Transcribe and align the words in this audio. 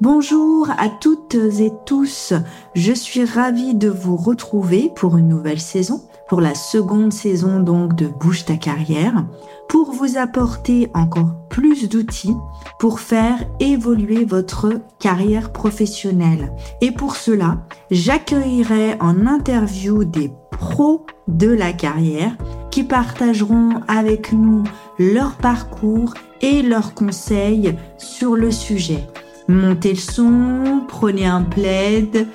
Bonjour 0.00 0.70
à 0.78 0.88
toutes 0.88 1.34
et 1.34 1.72
tous, 1.84 2.32
je 2.76 2.92
suis 2.92 3.24
ravie 3.24 3.74
de 3.74 3.88
vous 3.88 4.14
retrouver 4.14 4.92
pour 4.94 5.16
une 5.16 5.26
nouvelle 5.26 5.58
saison, 5.58 6.04
pour 6.28 6.40
la 6.40 6.54
seconde 6.54 7.12
saison 7.12 7.58
donc 7.58 7.96
de 7.96 8.06
Bouge 8.06 8.44
ta 8.44 8.56
carrière, 8.56 9.26
pour 9.68 9.90
vous 9.90 10.16
apporter 10.16 10.88
encore 10.94 11.32
plus 11.50 11.88
d'outils 11.88 12.36
pour 12.78 13.00
faire 13.00 13.44
évoluer 13.58 14.24
votre 14.24 14.70
carrière 15.00 15.50
professionnelle. 15.50 16.52
Et 16.80 16.92
pour 16.92 17.16
cela, 17.16 17.58
j'accueillerai 17.90 18.98
en 19.00 19.26
interview 19.26 20.04
des 20.04 20.30
pros 20.52 21.06
de 21.26 21.48
la 21.48 21.72
carrière 21.72 22.36
qui 22.70 22.84
partageront 22.84 23.80
avec 23.88 24.32
nous 24.32 24.62
leur 25.00 25.32
parcours 25.38 26.14
et 26.40 26.62
leurs 26.62 26.94
conseils 26.94 27.74
sur 27.98 28.36
le 28.36 28.52
sujet. 28.52 29.04
Montez 29.50 29.94
le 29.94 29.98
son, 29.98 30.84
prenez 30.86 31.24
un 31.24 31.42
plaid, 31.42 32.28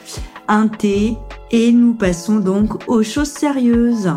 un 0.47 0.67
thé 0.67 1.15
et 1.51 1.71
nous 1.71 1.93
passons 1.93 2.39
donc 2.39 2.89
aux 2.89 3.03
choses 3.03 3.29
sérieuses. 3.29 4.11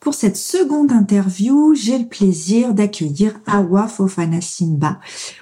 Pour 0.00 0.14
cette 0.14 0.38
seconde 0.38 0.92
interview, 0.92 1.74
j'ai 1.74 1.98
le 1.98 2.08
plaisir 2.08 2.72
d'accueillir 2.72 3.38
Awa 3.46 3.86
Fofana 3.86 4.40
Simba, 4.40 4.98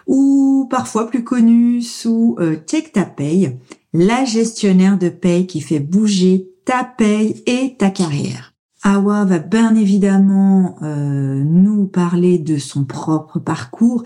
ou 0.09 0.67
parfois 0.69 1.07
plus 1.07 1.23
connue 1.23 1.81
sous 1.81 2.37
euh, 2.41 2.57
Check 2.67 2.93
ta 2.93 3.05
paye, 3.05 3.57
la 3.93 4.25
gestionnaire 4.25 4.99
de 4.99 5.09
paye 5.09 5.47
qui 5.47 5.61
fait 5.61 5.79
bouger 5.79 6.51
ta 6.65 6.83
paye 6.83 7.43
et 7.47 7.77
ta 7.79 7.91
carrière. 7.91 8.50
Awa 8.83 9.25
va 9.27 9.39
bien 9.39 9.75
évidemment 9.75 10.77
euh, 10.83 11.43
nous 11.45 11.87
parler 11.87 12.39
de 12.39 12.57
son 12.57 12.85
propre 12.85 13.39
parcours, 13.39 14.05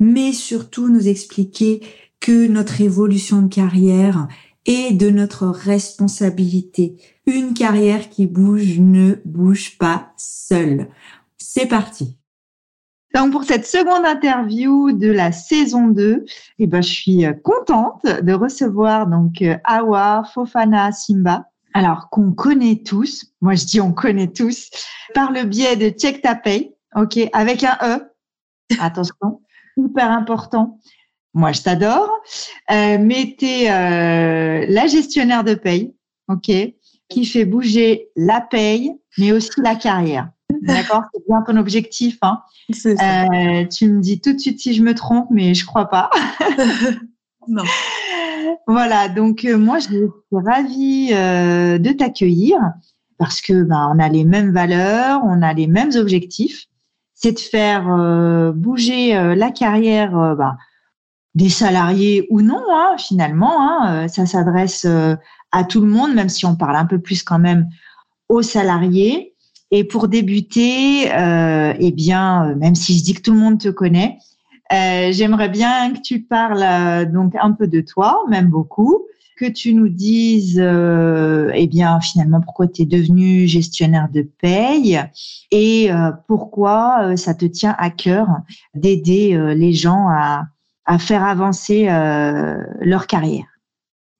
mais 0.00 0.32
surtout 0.32 0.88
nous 0.88 1.08
expliquer 1.08 1.82
que 2.20 2.46
notre 2.48 2.80
évolution 2.80 3.42
de 3.42 3.52
carrière 3.52 4.28
est 4.64 4.92
de 4.92 5.10
notre 5.10 5.48
responsabilité. 5.48 6.96
Une 7.26 7.52
carrière 7.52 8.08
qui 8.08 8.26
bouge 8.26 8.78
ne 8.78 9.16
bouge 9.26 9.76
pas 9.76 10.12
seule. 10.16 10.88
C'est 11.36 11.66
parti. 11.66 12.16
Donc 13.14 13.30
pour 13.30 13.44
cette 13.44 13.66
seconde 13.66 14.06
interview 14.06 14.90
de 14.92 15.10
la 15.10 15.32
saison 15.32 15.88
2, 15.88 16.24
eh 16.58 16.66
ben 16.66 16.82
je 16.82 16.88
suis 16.88 17.24
contente 17.44 18.02
de 18.04 18.32
recevoir 18.32 19.06
donc 19.06 19.42
euh, 19.42 19.56
Awa 19.64 20.24
Fofana 20.32 20.90
Simba 20.92 21.44
alors 21.74 22.08
qu'on 22.08 22.32
connaît 22.32 22.82
tous, 22.86 23.26
moi 23.40 23.54
je 23.54 23.66
dis 23.66 23.80
on 23.80 23.92
connaît 23.92 24.32
tous, 24.32 24.70
par 25.12 25.32
le 25.32 25.42
biais 25.42 25.76
de 25.76 25.90
Check 25.90 26.22
ta 26.22 26.36
paye, 26.36 26.72
ok, 26.94 27.18
avec 27.32 27.64
un 27.64 27.76
E. 27.82 28.12
Attention, 28.78 29.42
hyper 29.76 30.10
important. 30.10 30.78
Moi 31.34 31.50
je 31.50 31.62
t'adore. 31.62 32.10
Euh, 32.70 32.96
mais 33.00 33.36
euh, 33.42 34.64
la 34.68 34.86
gestionnaire 34.86 35.42
de 35.42 35.54
paye, 35.54 35.94
ok, 36.28 36.50
qui 37.08 37.26
fait 37.26 37.44
bouger 37.44 38.08
la 38.16 38.40
paye, 38.40 38.92
mais 39.18 39.32
aussi 39.32 39.60
la 39.60 39.74
carrière. 39.74 40.30
D'accord, 40.62 41.02
c'est 41.12 41.22
bien 41.26 41.42
ton 41.42 41.56
objectif. 41.56 42.18
Hein. 42.22 42.40
Euh, 42.86 43.66
tu 43.66 43.88
me 43.88 44.00
dis 44.00 44.20
tout 44.20 44.32
de 44.32 44.38
suite 44.38 44.60
si 44.60 44.74
je 44.74 44.82
me 44.82 44.94
trompe, 44.94 45.26
mais 45.30 45.54
je 45.54 45.66
crois 45.66 45.86
pas. 45.86 46.08
non. 47.48 47.64
Voilà, 48.66 49.08
donc 49.08 49.44
euh, 49.44 49.56
moi 49.56 49.78
je 49.78 49.88
suis 49.88 50.08
ravie 50.32 51.10
euh, 51.12 51.78
de 51.78 51.92
t'accueillir 51.92 52.58
parce 53.18 53.40
que 53.40 53.62
bah, 53.62 53.88
on 53.92 53.98
a 53.98 54.08
les 54.08 54.24
mêmes 54.24 54.52
valeurs, 54.52 55.20
on 55.24 55.42
a 55.42 55.52
les 55.52 55.66
mêmes 55.66 55.92
objectifs. 55.96 56.66
C'est 57.14 57.32
de 57.32 57.38
faire 57.38 57.88
euh, 57.88 58.52
bouger 58.52 59.14
la 59.36 59.50
carrière 59.50 60.34
bah, 60.36 60.56
des 61.34 61.48
salariés 61.48 62.26
ou 62.30 62.42
non, 62.42 62.62
hein, 62.70 62.96
finalement. 62.98 63.56
Hein, 63.60 64.08
ça 64.08 64.26
s'adresse 64.26 64.86
à 65.52 65.64
tout 65.64 65.80
le 65.80 65.86
monde, 65.86 66.14
même 66.14 66.28
si 66.28 66.44
on 66.44 66.56
parle 66.56 66.76
un 66.76 66.86
peu 66.86 66.98
plus 66.98 67.22
quand 67.22 67.38
même 67.38 67.68
aux 68.28 68.42
salariés. 68.42 69.34
Et 69.70 69.84
pour 69.84 70.08
débuter, 70.08 71.04
eh 71.06 71.92
bien, 71.92 72.54
même 72.56 72.74
si 72.74 72.98
je 72.98 73.04
dis 73.04 73.14
que 73.14 73.22
tout 73.22 73.32
le 73.32 73.38
monde 73.38 73.58
te 73.58 73.68
connaît, 73.68 74.18
euh, 74.74 75.12
j'aimerais 75.12 75.48
bien 75.48 75.92
que 75.92 76.00
tu 76.00 76.20
parles 76.20 76.62
euh, 76.62 77.04
donc 77.04 77.34
un 77.40 77.52
peu 77.52 77.66
de 77.66 77.80
toi, 77.80 78.22
même 78.28 78.48
beaucoup, 78.48 79.04
que 79.36 79.46
tu 79.46 79.74
nous 79.74 79.88
dises, 79.88 80.60
euh, 80.60 81.50
eh 81.54 81.66
bien, 81.66 82.00
finalement, 82.00 82.40
pourquoi 82.40 82.68
tu 82.68 82.82
es 82.82 82.86
devenu 82.86 83.46
gestionnaire 83.46 84.08
de 84.12 84.22
paye 84.22 85.00
et 85.50 85.90
pourquoi 86.28 87.16
ça 87.16 87.34
te 87.34 87.44
tient 87.44 87.74
à 87.78 87.90
cœur 87.90 88.28
d'aider 88.74 89.36
les 89.56 89.72
gens 89.72 90.08
à 90.86 90.98
faire 90.98 91.24
avancer 91.24 91.86
leur 92.80 93.08
carrière? 93.08 93.46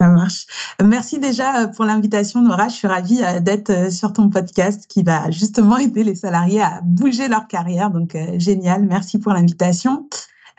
Ça 0.01 0.09
marche. 0.09 0.47
Merci 0.83 1.21
déjà 1.21 1.69
pour 1.69 1.85
l'invitation, 1.85 2.43
Nora. 2.43 2.67
Je 2.69 2.75
suis 2.75 2.89
ravie 2.89 3.21
d'être 3.41 3.93
sur 3.93 4.13
ton 4.13 4.31
podcast 4.31 4.87
qui 4.89 5.05
va 5.05 5.31
justement 5.31 5.77
aider 5.79 6.03
les 6.03 6.17
salariés 6.17 6.61
à 6.61 6.81
bouger 6.83 7.29
leur 7.29 7.47
carrière. 7.47 7.91
Donc, 7.91 8.17
génial. 8.39 8.85
Merci 8.85 9.21
pour 9.21 9.33
l'invitation. 9.33 10.09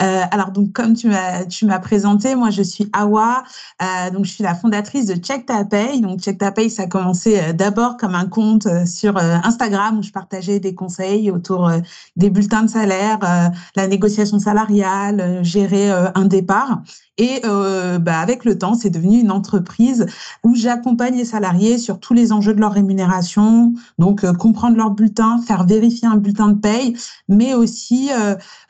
Euh, 0.02 0.24
alors 0.32 0.52
donc 0.52 0.74
comme 0.74 0.94
tu 0.94 1.08
m'as 1.08 1.46
tu 1.46 1.66
m'as 1.66 1.80
présenté, 1.80 2.36
moi 2.36 2.50
je 2.50 2.62
suis 2.62 2.90
Awa, 2.92 3.44
euh, 3.82 4.10
donc 4.12 4.26
je 4.26 4.32
suis 4.32 4.44
la 4.44 4.54
fondatrice 4.54 5.06
de 5.06 5.16
Check 5.16 5.46
Ta 5.46 5.64
Pay. 5.64 6.02
Donc 6.02 6.20
Check 6.20 6.38
Ta 6.38 6.52
Pay, 6.52 6.70
ça 6.70 6.84
a 6.84 6.88
commencé 6.88 7.40
euh, 7.40 7.54
d'abord 7.54 7.96
comme 7.98 8.16
un 8.16 8.26
compte 8.26 8.66
euh, 8.66 8.86
sur 8.86 9.18
Instagram 9.18 10.00
où 10.00 10.04
je 10.04 10.12
partageais 10.12 10.60
des 10.60 10.76
conseils 10.76 11.32
autour 11.32 11.72
des 12.16 12.30
bulletins 12.30 12.64
de 12.64 12.70
salaire, 12.70 13.20
la 13.76 13.88
négociation 13.88 14.40
salariale, 14.40 15.40
gérer 15.44 15.92
un 15.92 16.26
départ. 16.26 16.82
Et 17.18 17.42
euh, 17.46 17.98
bah, 17.98 18.20
avec 18.20 18.44
le 18.44 18.58
temps, 18.58 18.74
c'est 18.74 18.90
devenu 18.90 19.20
une 19.20 19.32
entreprise 19.32 20.06
où 20.44 20.54
j'accompagne 20.54 21.16
les 21.16 21.26
salariés 21.26 21.78
sur 21.78 22.00
tous 22.00 22.14
les 22.14 22.34
enjeux 22.34 22.54
de 22.54 22.60
leur 22.60 22.74
rémunération, 22.74 23.74
donc 24.00 24.30
comprendre 24.34 24.76
leur 24.76 24.92
bulletin, 24.92 25.42
faire 25.42 25.66
vérifier 25.66 26.08
un 26.10 26.18
bulletin 26.18 26.50
de 26.50 26.60
paye, 26.60 26.96
mais 27.30 27.54
aussi 27.54 28.10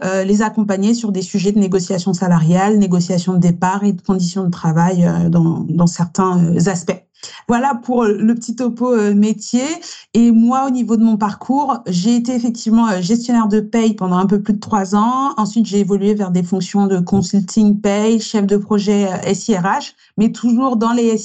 euh, 0.04 0.24
les 0.24 0.42
accompagner 0.44 0.94
sur 0.94 1.12
des 1.16 1.22
sujets 1.22 1.52
de 1.54 1.60
négociation 1.60 2.14
salariale, 2.14 2.78
négociation 2.78 3.34
de 3.34 3.40
départ 3.40 3.84
et 3.84 3.94
de 3.94 4.02
conditions 4.02 4.44
de 4.44 4.50
travail 4.50 5.06
euh, 5.06 5.30
dans, 5.30 5.66
dans 5.68 5.88
certains 5.88 6.38
euh, 6.44 6.70
aspects. 6.70 7.05
Voilà 7.48 7.76
pour 7.76 8.04
le 8.06 8.36
petit 8.36 8.56
topo 8.56 8.94
euh, 8.94 9.14
métier. 9.14 9.66
Et 10.14 10.32
moi, 10.32 10.66
au 10.68 10.70
niveau 10.70 10.98
de 10.98 11.04
mon 11.04 11.18
parcours, 11.18 11.80
j'ai 11.88 12.16
été 12.16 12.34
effectivement 12.36 13.02
gestionnaire 13.02 13.48
de 13.48 13.60
paye 13.60 13.94
pendant 13.94 14.18
un 14.18 14.26
peu 14.26 14.42
plus 14.42 14.54
de 14.54 14.60
trois 14.60 14.96
ans. 14.96 15.34
Ensuite, 15.38 15.66
j'ai 15.66 15.80
évolué 15.80 16.14
vers 16.14 16.32
des 16.32 16.44
fonctions 16.44 16.88
de 16.88 17.00
consulting 17.00 17.80
paye, 17.82 18.20
chef 18.20 18.46
de 18.46 18.58
projet 18.58 19.08
SIRH, 19.34 19.96
mais 20.18 20.32
toujours 20.32 20.78
dans 20.78 20.92
les, 20.92 21.16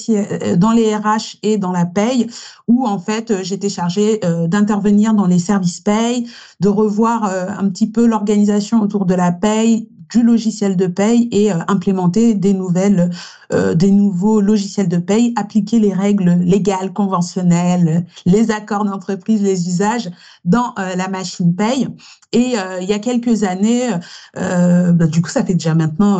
dans 0.57 0.71
les 0.71 0.95
RH 0.95 1.37
et 1.43 1.57
dans 1.57 1.71
la 1.71 1.85
paye, 1.85 2.27
où 2.67 2.85
en 2.85 2.99
fait, 2.99 3.43
j'étais 3.43 3.69
chargée 3.69 4.19
d'intervenir 4.47 5.13
dans 5.13 5.27
les 5.27 5.39
services 5.39 5.79
paye, 5.79 6.27
de 6.59 6.69
revoir 6.69 7.23
un 7.23 7.69
petit 7.69 7.89
peu 7.89 8.05
l'organisation 8.05 8.81
autour 8.81 9.05
de 9.05 9.13
la 9.13 9.31
paye, 9.31 9.87
du 10.11 10.23
logiciel 10.23 10.75
de 10.75 10.87
paye 10.87 11.29
et 11.31 11.51
euh, 11.51 11.57
implémenter 11.67 12.35
des 12.35 12.53
nouvelles, 12.53 13.09
euh, 13.53 13.73
des 13.73 13.91
nouveaux 13.91 14.41
logiciels 14.41 14.89
de 14.89 14.97
paye, 14.97 15.33
appliquer 15.35 15.79
les 15.79 15.93
règles 15.93 16.33
légales, 16.41 16.93
conventionnelles, 16.93 18.05
les 18.25 18.51
accords 18.51 18.85
d'entreprise, 18.85 19.41
les 19.41 19.67
usages 19.67 20.09
dans 20.45 20.73
euh, 20.77 20.95
la 20.95 21.07
machine 21.07 21.55
paye. 21.55 21.87
Et 22.33 22.55
il 22.81 22.87
y 22.87 22.93
a 22.93 22.99
quelques 22.99 23.43
années, 23.43 23.89
bah, 24.35 25.07
du 25.07 25.21
coup, 25.21 25.29
ça 25.29 25.43
fait 25.43 25.53
déjà 25.53 25.75
maintenant 25.75 26.19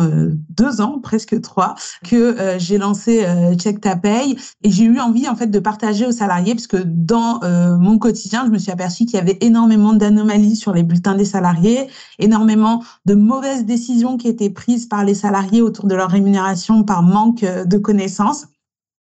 deux 0.50 0.80
ans, 0.80 0.98
presque 1.02 1.40
trois, 1.40 1.74
que 2.06 2.36
j'ai 2.58 2.78
lancé 2.78 3.24
Check 3.56 3.80
ta 3.80 3.96
paye 3.96 4.36
et 4.62 4.70
j'ai 4.70 4.84
eu 4.84 5.00
envie 5.00 5.28
en 5.28 5.36
fait 5.36 5.46
de 5.46 5.58
partager 5.58 6.06
aux 6.06 6.12
salariés 6.12 6.54
parce 6.54 6.66
que 6.66 6.76
dans 6.84 7.40
mon 7.78 7.98
quotidien, 7.98 8.44
je 8.46 8.50
me 8.50 8.58
suis 8.58 8.70
aperçue 8.70 9.06
qu'il 9.06 9.14
y 9.14 9.22
avait 9.22 9.38
énormément 9.40 9.94
d'anomalies 9.94 10.56
sur 10.56 10.72
les 10.72 10.82
bulletins 10.82 11.14
des 11.14 11.24
salariés, 11.24 11.88
énormément 12.18 12.82
de 13.06 13.14
mauvaises 13.14 13.64
décisions 13.64 14.16
qui 14.16 14.28
étaient 14.28 14.50
prises 14.50 14.86
par 14.86 15.04
les 15.04 15.14
salariés 15.14 15.62
autour 15.62 15.86
de 15.86 15.94
leur 15.94 16.10
rémunération 16.10 16.84
par 16.84 17.02
manque 17.02 17.42
euh, 17.42 17.64
de 17.64 17.78
connaissances. 17.78 18.46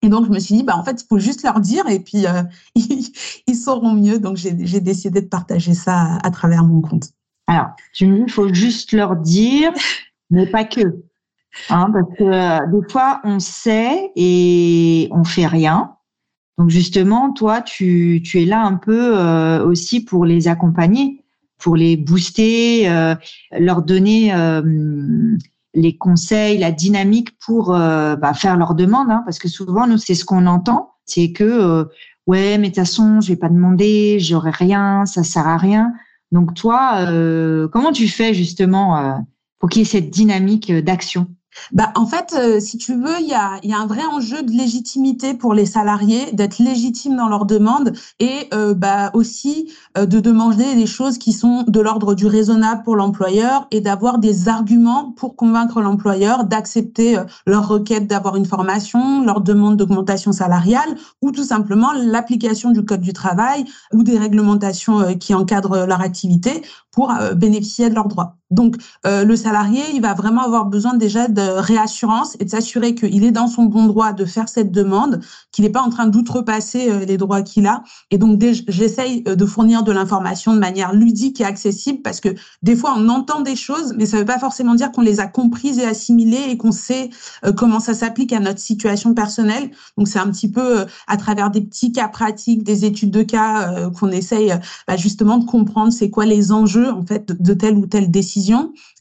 Et 0.04 0.08
donc, 0.08 0.26
je 0.26 0.30
me 0.30 0.38
suis 0.38 0.56
dit, 0.56 0.62
bah, 0.62 0.76
en 0.76 0.84
fait, 0.84 1.02
il 1.02 1.06
faut 1.08 1.18
juste 1.18 1.42
leur 1.42 1.60
dire 1.60 1.88
et 1.88 1.98
puis 1.98 2.26
euh, 2.26 2.42
ils, 2.74 3.56
sauront 3.56 3.94
mieux. 3.94 4.18
Donc, 4.18 4.36
j'ai 4.36 4.80
décidé 4.80 5.20
de 5.22 5.28
partager 5.28 5.74
ça 5.74 6.18
à, 6.22 6.30
travers 6.30 6.62
mon 6.62 6.80
compte. 6.80 7.08
Alors, 7.46 7.68
tu 7.92 8.06
me 8.06 8.16
dis, 8.16 8.22
il 8.26 8.32
faut 8.32 8.52
juste 8.52 8.92
leur 8.92 9.16
dire, 9.16 9.72
mais 10.30 10.46
pas 10.46 10.64
que. 10.64 11.02
Hein, 11.70 11.90
parce 11.92 12.18
que 12.18 12.24
euh, 12.24 12.66
des 12.66 12.88
fois, 12.90 13.20
on 13.24 13.38
sait 13.40 14.10
et 14.14 15.08
on 15.10 15.24
fait 15.24 15.46
rien. 15.46 15.96
Donc, 16.58 16.70
justement, 16.70 17.32
toi, 17.32 17.62
tu, 17.62 18.22
tu 18.24 18.42
es 18.42 18.44
là 18.44 18.62
un 18.62 18.74
peu 18.74 19.16
aussi 19.62 20.04
pour 20.04 20.24
les 20.24 20.46
accompagner 20.48 21.24
pour 21.58 21.76
les 21.76 21.96
booster, 21.96 22.88
euh, 22.88 23.14
leur 23.58 23.82
donner 23.82 24.34
euh, 24.34 25.36
les 25.74 25.96
conseils, 25.96 26.58
la 26.58 26.72
dynamique 26.72 27.36
pour 27.38 27.74
euh, 27.74 28.16
bah, 28.16 28.34
faire 28.34 28.56
leurs 28.56 28.74
demandes, 28.74 29.10
hein, 29.10 29.22
parce 29.24 29.38
que 29.38 29.48
souvent 29.48 29.86
nous 29.86 29.98
c'est 29.98 30.14
ce 30.14 30.24
qu'on 30.24 30.46
entend, 30.46 30.92
c'est 31.04 31.32
que 31.32 31.88
ouais 32.26 32.58
mais 32.58 32.68
de 32.68 32.74
toute 32.74 32.76
façon 32.76 33.20
je 33.20 33.28
vais 33.28 33.36
pas 33.36 33.48
demander, 33.48 34.18
j'aurai 34.20 34.50
rien, 34.50 35.04
ça 35.06 35.22
sert 35.22 35.46
à 35.46 35.56
rien. 35.56 35.92
Donc 36.32 36.54
toi, 36.54 37.06
comment 37.72 37.92
tu 37.92 38.08
fais 38.08 38.34
justement 38.34 39.24
pour 39.60 39.68
qu'il 39.68 39.80
y 39.80 39.82
ait 39.82 39.88
cette 39.88 40.10
dynamique 40.10 40.72
d'action? 40.72 41.28
Bah, 41.72 41.92
en 41.94 42.06
fait, 42.06 42.34
euh, 42.38 42.60
si 42.60 42.78
tu 42.78 42.94
veux, 42.94 43.20
il 43.20 43.28
y 43.28 43.34
a, 43.34 43.58
y 43.62 43.72
un 43.72 43.86
vrai 43.86 44.04
enjeu 44.04 44.42
de 44.42 44.50
légitimité 44.50 45.34
pour 45.34 45.54
les 45.54 45.66
salariés, 45.66 46.32
d'être 46.32 46.58
légitimes 46.58 47.16
dans 47.16 47.28
leurs 47.28 47.46
demandes 47.46 47.92
et 48.20 48.48
euh, 48.52 48.74
bah, 48.74 49.10
aussi 49.14 49.72
euh, 49.96 50.06
de 50.06 50.20
demander 50.20 50.74
des 50.74 50.86
choses 50.86 51.18
qui 51.18 51.32
sont 51.32 51.64
de 51.66 51.80
l'ordre 51.80 52.14
du 52.14 52.26
raisonnable 52.26 52.82
pour 52.82 52.96
l'employeur 52.96 53.66
et 53.70 53.80
d'avoir 53.80 54.18
des 54.18 54.48
arguments 54.48 55.12
pour 55.12 55.36
convaincre 55.36 55.80
l'employeur 55.80 56.44
d'accepter 56.44 57.18
leur 57.46 57.68
requête 57.68 58.06
d'avoir 58.06 58.36
une 58.36 58.46
formation, 58.46 59.24
leur 59.24 59.40
demande 59.40 59.76
d'augmentation 59.76 60.32
salariale 60.32 60.96
ou 61.22 61.30
tout 61.30 61.44
simplement 61.44 61.92
l'application 61.92 62.70
du 62.70 62.84
code 62.84 63.00
du 63.00 63.12
travail 63.12 63.64
ou 63.92 64.02
des 64.02 64.18
réglementations 64.18 65.16
qui 65.18 65.34
encadrent 65.34 65.86
leur 65.86 66.00
activité 66.00 66.62
pour 66.90 67.12
bénéficier 67.34 67.90
de 67.90 67.94
leurs 67.94 68.08
droits. 68.08 68.36
Donc, 68.50 68.76
euh, 69.06 69.24
le 69.24 69.36
salarié, 69.36 69.82
il 69.94 70.02
va 70.02 70.14
vraiment 70.14 70.42
avoir 70.42 70.66
besoin 70.66 70.94
déjà 70.94 71.28
de 71.28 71.40
réassurance 71.40 72.36
et 72.40 72.44
de 72.44 72.50
s'assurer 72.50 72.94
qu'il 72.94 73.24
est 73.24 73.30
dans 73.30 73.46
son 73.46 73.64
bon 73.64 73.86
droit 73.86 74.12
de 74.12 74.24
faire 74.24 74.48
cette 74.48 74.70
demande, 74.70 75.20
qu'il 75.50 75.64
n'est 75.64 75.70
pas 75.70 75.80
en 75.80 75.88
train 75.88 76.06
d'outrepasser 76.06 76.90
euh, 76.90 77.04
les 77.04 77.16
droits 77.16 77.42
qu'il 77.42 77.66
a. 77.66 77.82
Et 78.10 78.18
donc, 78.18 78.40
j'essaye 78.68 79.24
euh, 79.26 79.34
de 79.34 79.46
fournir 79.46 79.82
de 79.82 79.92
l'information 79.92 80.52
de 80.52 80.58
manière 80.58 80.92
ludique 80.92 81.40
et 81.40 81.44
accessible 81.44 82.02
parce 82.02 82.20
que 82.20 82.28
des 82.62 82.76
fois, 82.76 82.94
on 82.96 83.08
entend 83.08 83.40
des 83.40 83.56
choses, 83.56 83.94
mais 83.96 84.04
ça 84.04 84.16
ne 84.16 84.22
veut 84.22 84.26
pas 84.26 84.38
forcément 84.38 84.74
dire 84.74 84.92
qu'on 84.92 85.00
les 85.00 85.20
a 85.20 85.26
comprises 85.26 85.78
et 85.78 85.86
assimilées 85.86 86.44
et 86.50 86.56
qu'on 86.58 86.72
sait 86.72 87.10
comment 87.56 87.80
ça 87.80 87.94
s'applique 87.94 88.32
à 88.32 88.40
notre 88.40 88.60
situation 88.60 89.14
personnelle. 89.14 89.70
Donc, 89.96 90.06
c'est 90.06 90.18
un 90.18 90.30
petit 90.30 90.50
peu 90.50 90.84
à 91.06 91.16
travers 91.16 91.50
des 91.50 91.62
petits 91.62 91.92
cas 91.92 92.08
pratiques, 92.08 92.62
des 92.62 92.84
études 92.84 93.10
de 93.10 93.22
cas 93.22 93.90
qu'on 93.90 94.10
essaye 94.10 94.52
bah, 94.86 94.96
justement 94.96 95.38
de 95.38 95.44
comprendre 95.44 95.92
c'est 95.92 96.10
quoi 96.10 96.26
les 96.26 96.52
enjeux 96.52 96.90
en 96.90 97.04
fait 97.04 97.40
de 97.40 97.54
telle 97.54 97.76
ou 97.76 97.86
telle 97.86 98.10
décision 98.10 98.33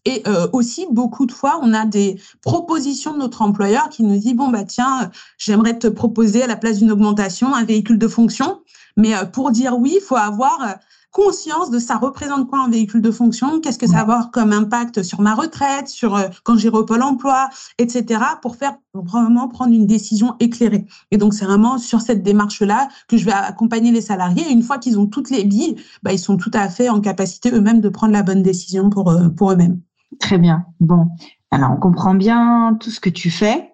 et 0.06 0.24
euh, 0.28 0.48
aussi, 0.52 0.86
beaucoup 0.92 1.26
de 1.26 1.32
fois, 1.32 1.60
on 1.62 1.74
a 1.74 1.86
des 1.86 2.20
propositions 2.42 3.14
de 3.14 3.20
notre 3.20 3.42
employeur 3.42 3.90
qui 3.90 4.04
nous 4.04 4.18
dit, 4.18 4.34
bon, 4.34 4.50
bah 4.50 4.64
tiens, 4.64 5.12
j'aimerais 5.38 5.80
te 5.80 5.88
proposer 5.88 6.44
à 6.44 6.48
la 6.48 6.56
place 6.56 6.80
d'une 6.80 6.92
augmentation 6.92 7.54
un 7.54 7.64
véhicule 7.64 7.98
de 7.98 8.08
fonction. 8.08 8.62
Mais 8.98 9.16
euh, 9.16 9.26
pour 9.26 9.52
dire 9.52 9.78
oui, 9.78 9.94
il 9.96 10.02
faut 10.02 10.16
avoir 10.16 10.62
euh, 10.62 10.74
conscience 11.14 11.72
de 11.72 11.80
ça 11.80 11.96
représente 11.96 12.50
quoi 12.50 12.60
un 12.60 12.70
véhicule 12.70 13.02
de 13.02 13.12
fonction, 13.12 13.62
qu'est-ce 13.62 13.80
que 13.80 13.88
ça 13.88 13.94
va 13.94 14.02
avoir 14.02 14.32
comme 14.32 14.52
impact 14.52 15.04
sur 15.04 15.22
ma 15.22 15.36
retraite, 15.36 15.88
sur 15.88 16.20
quand 16.44 16.58
j'irai 16.58 16.78
au 16.78 16.84
pôle 16.84 17.04
emploi, 17.04 17.50
etc., 17.78 18.20
pour 18.42 18.58
faire 18.58 18.74
vraiment 18.94 19.48
prendre 19.48 19.74
une 19.74 19.86
décision 19.86 20.36
éclairée? 20.40 20.86
Et 21.12 21.18
donc, 21.18 21.34
c'est 21.34 21.46
vraiment 21.46 21.78
sur 21.78 22.02
cette 22.02 22.24
démarche-là 22.24 22.90
que 23.08 23.16
je 23.16 23.26
vais 23.26 23.32
accompagner 23.32 23.92
les 23.92 24.02
salariés. 24.02 24.44
Et 24.50 24.52
une 24.52 24.64
fois 24.64 24.80
qu'ils 24.80 25.00
ont 25.00 25.08
toutes 25.08 25.30
les 25.30 25.46
billes, 25.46 25.76
bah, 26.02 26.12
ils 26.12 26.20
sont 26.20 26.36
tout 26.36 26.52
à 26.54 26.68
fait 26.68 26.90
en 26.90 27.00
capacité 27.00 27.52
eux-mêmes 27.52 27.80
de 27.80 27.90
prendre 27.90 28.12
la 28.12 28.24
bonne 28.24 28.42
décision 28.42 28.90
pour, 28.90 29.16
pour 29.38 29.52
eux-mêmes. 29.52 29.80
Très 30.20 30.40
bien. 30.40 30.66
Bon, 30.80 31.08
alors 31.52 31.72
on 31.72 31.78
comprend 31.78 32.16
bien 32.16 32.76
tout 32.80 32.90
ce 32.90 33.00
que 33.00 33.10
tu 33.10 33.30
fais. 33.30 33.70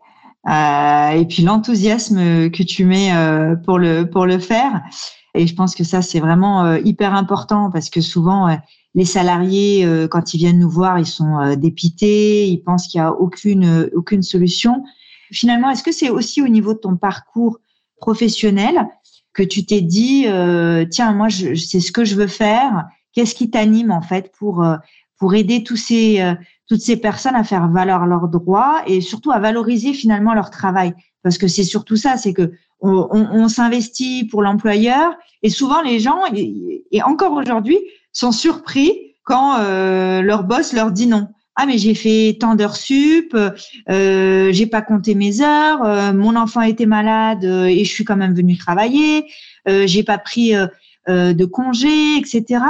Euh, 0.47 1.09
et 1.11 1.25
puis 1.25 1.43
l'enthousiasme 1.43 2.49
que 2.49 2.63
tu 2.63 2.85
mets 2.85 3.13
euh, 3.13 3.55
pour 3.55 3.77
le 3.77 4.09
pour 4.09 4.25
le 4.25 4.39
faire 4.39 4.81
et 5.35 5.47
je 5.47 5.55
pense 5.55 5.75
que 5.75 5.83
ça 5.83 6.01
c'est 6.01 6.19
vraiment 6.19 6.65
euh, 6.65 6.79
hyper 6.83 7.13
important 7.13 7.69
parce 7.71 7.89
que 7.89 8.01
souvent 8.01 8.57
les 8.95 9.05
salariés 9.05 9.87
quand 10.09 10.33
ils 10.33 10.37
viennent 10.37 10.59
nous 10.59 10.69
voir 10.69 10.97
ils 10.97 11.05
sont 11.05 11.55
dépités 11.55 12.47
ils 12.47 12.59
pensent 12.59 12.87
qu'il 12.87 12.97
y 12.97 13.01
a 13.01 13.11
aucune 13.11 13.89
aucune 13.95 14.23
solution 14.23 14.83
finalement 15.31 15.69
est-ce 15.69 15.83
que 15.83 15.91
c'est 15.91 16.09
aussi 16.09 16.41
au 16.41 16.47
niveau 16.47 16.73
de 16.73 16.79
ton 16.79 16.97
parcours 16.97 17.59
professionnel 17.97 18.87
que 19.33 19.43
tu 19.43 19.65
t'es 19.65 19.81
dit 19.81 20.25
tiens 20.89 21.13
moi 21.13 21.29
je, 21.29 21.53
c'est 21.53 21.79
ce 21.79 21.91
que 21.91 22.03
je 22.03 22.15
veux 22.15 22.27
faire 22.27 22.85
qu'est-ce 23.13 23.35
qui 23.35 23.51
t'anime 23.51 23.91
en 23.91 24.01
fait 24.01 24.31
pour 24.39 24.65
pour 25.19 25.35
aider 25.35 25.63
tous 25.63 25.75
ces, 25.75 26.21
euh, 26.21 26.33
toutes 26.67 26.81
ces 26.81 26.97
personnes 26.97 27.35
à 27.35 27.43
faire 27.43 27.67
valoir 27.69 28.07
leurs 28.07 28.29
droits 28.29 28.81
et 28.87 29.01
surtout 29.01 29.31
à 29.31 29.39
valoriser 29.39 29.93
finalement 29.93 30.33
leur 30.33 30.49
travail? 30.49 30.93
Parce 31.23 31.37
que 31.37 31.47
c'est 31.47 31.63
surtout 31.63 31.95
ça, 31.95 32.17
c'est 32.17 32.33
que 32.33 32.51
on, 32.81 33.09
on, 33.11 33.49
s'investit 33.49 34.23
pour 34.23 34.41
l'employeur 34.41 35.13
et 35.43 35.49
souvent 35.49 35.81
les 35.81 35.99
gens, 35.99 36.21
et, 36.33 37.03
encore 37.03 37.33
aujourd'hui, 37.33 37.77
sont 38.13 38.31
surpris 38.31 39.15
quand 39.23 39.59
euh, 39.59 40.21
leur 40.21 40.43
boss 40.43 40.71
leur 40.73 40.91
dit 40.91 41.07
non. 41.07 41.27
Ah 41.55 41.65
mais 41.65 41.77
j'ai 41.77 41.93
fait 41.93 42.37
tant 42.39 42.55
d'heures 42.55 42.77
sup, 42.77 43.35
euh, 43.89 44.49
j'ai 44.53 44.65
pas 44.65 44.81
compté 44.81 45.13
mes 45.13 45.41
heures, 45.41 45.83
euh, 45.83 46.13
mon 46.13 46.37
enfant 46.37 46.61
était 46.61 46.85
malade 46.85 47.43
et 47.43 47.83
je 47.83 47.91
suis 47.91 48.05
quand 48.05 48.15
même 48.15 48.33
venu 48.33 48.55
travailler, 48.57 49.25
euh, 49.67 49.85
j'ai 49.85 50.03
pas 50.03 50.17
pris 50.17 50.53
de 51.07 51.45
congé, 51.45 52.17
etc. 52.17 52.61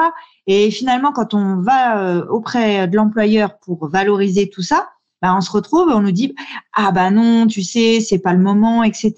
Et 0.51 0.71
finalement, 0.71 1.11
quand 1.11 1.35
on 1.35 1.61
va 1.61 1.99
euh, 1.99 2.25
auprès 2.25 2.87
de 2.87 2.95
l'employeur 2.95 3.59
pour 3.59 3.87
valoriser 3.87 4.49
tout 4.49 4.63
ça, 4.63 4.89
bah, 5.21 5.35
on 5.35 5.41
se 5.41 5.51
retrouve, 5.51 5.89
on 5.89 6.01
nous 6.01 6.11
dit 6.11 6.35
ah 6.75 6.91
bah 6.91 7.11
non, 7.11 7.47
tu 7.47 7.63
sais, 7.63 7.99
c'est 7.99 8.19
pas 8.19 8.33
le 8.33 8.39
moment, 8.39 8.83
etc. 8.83 9.13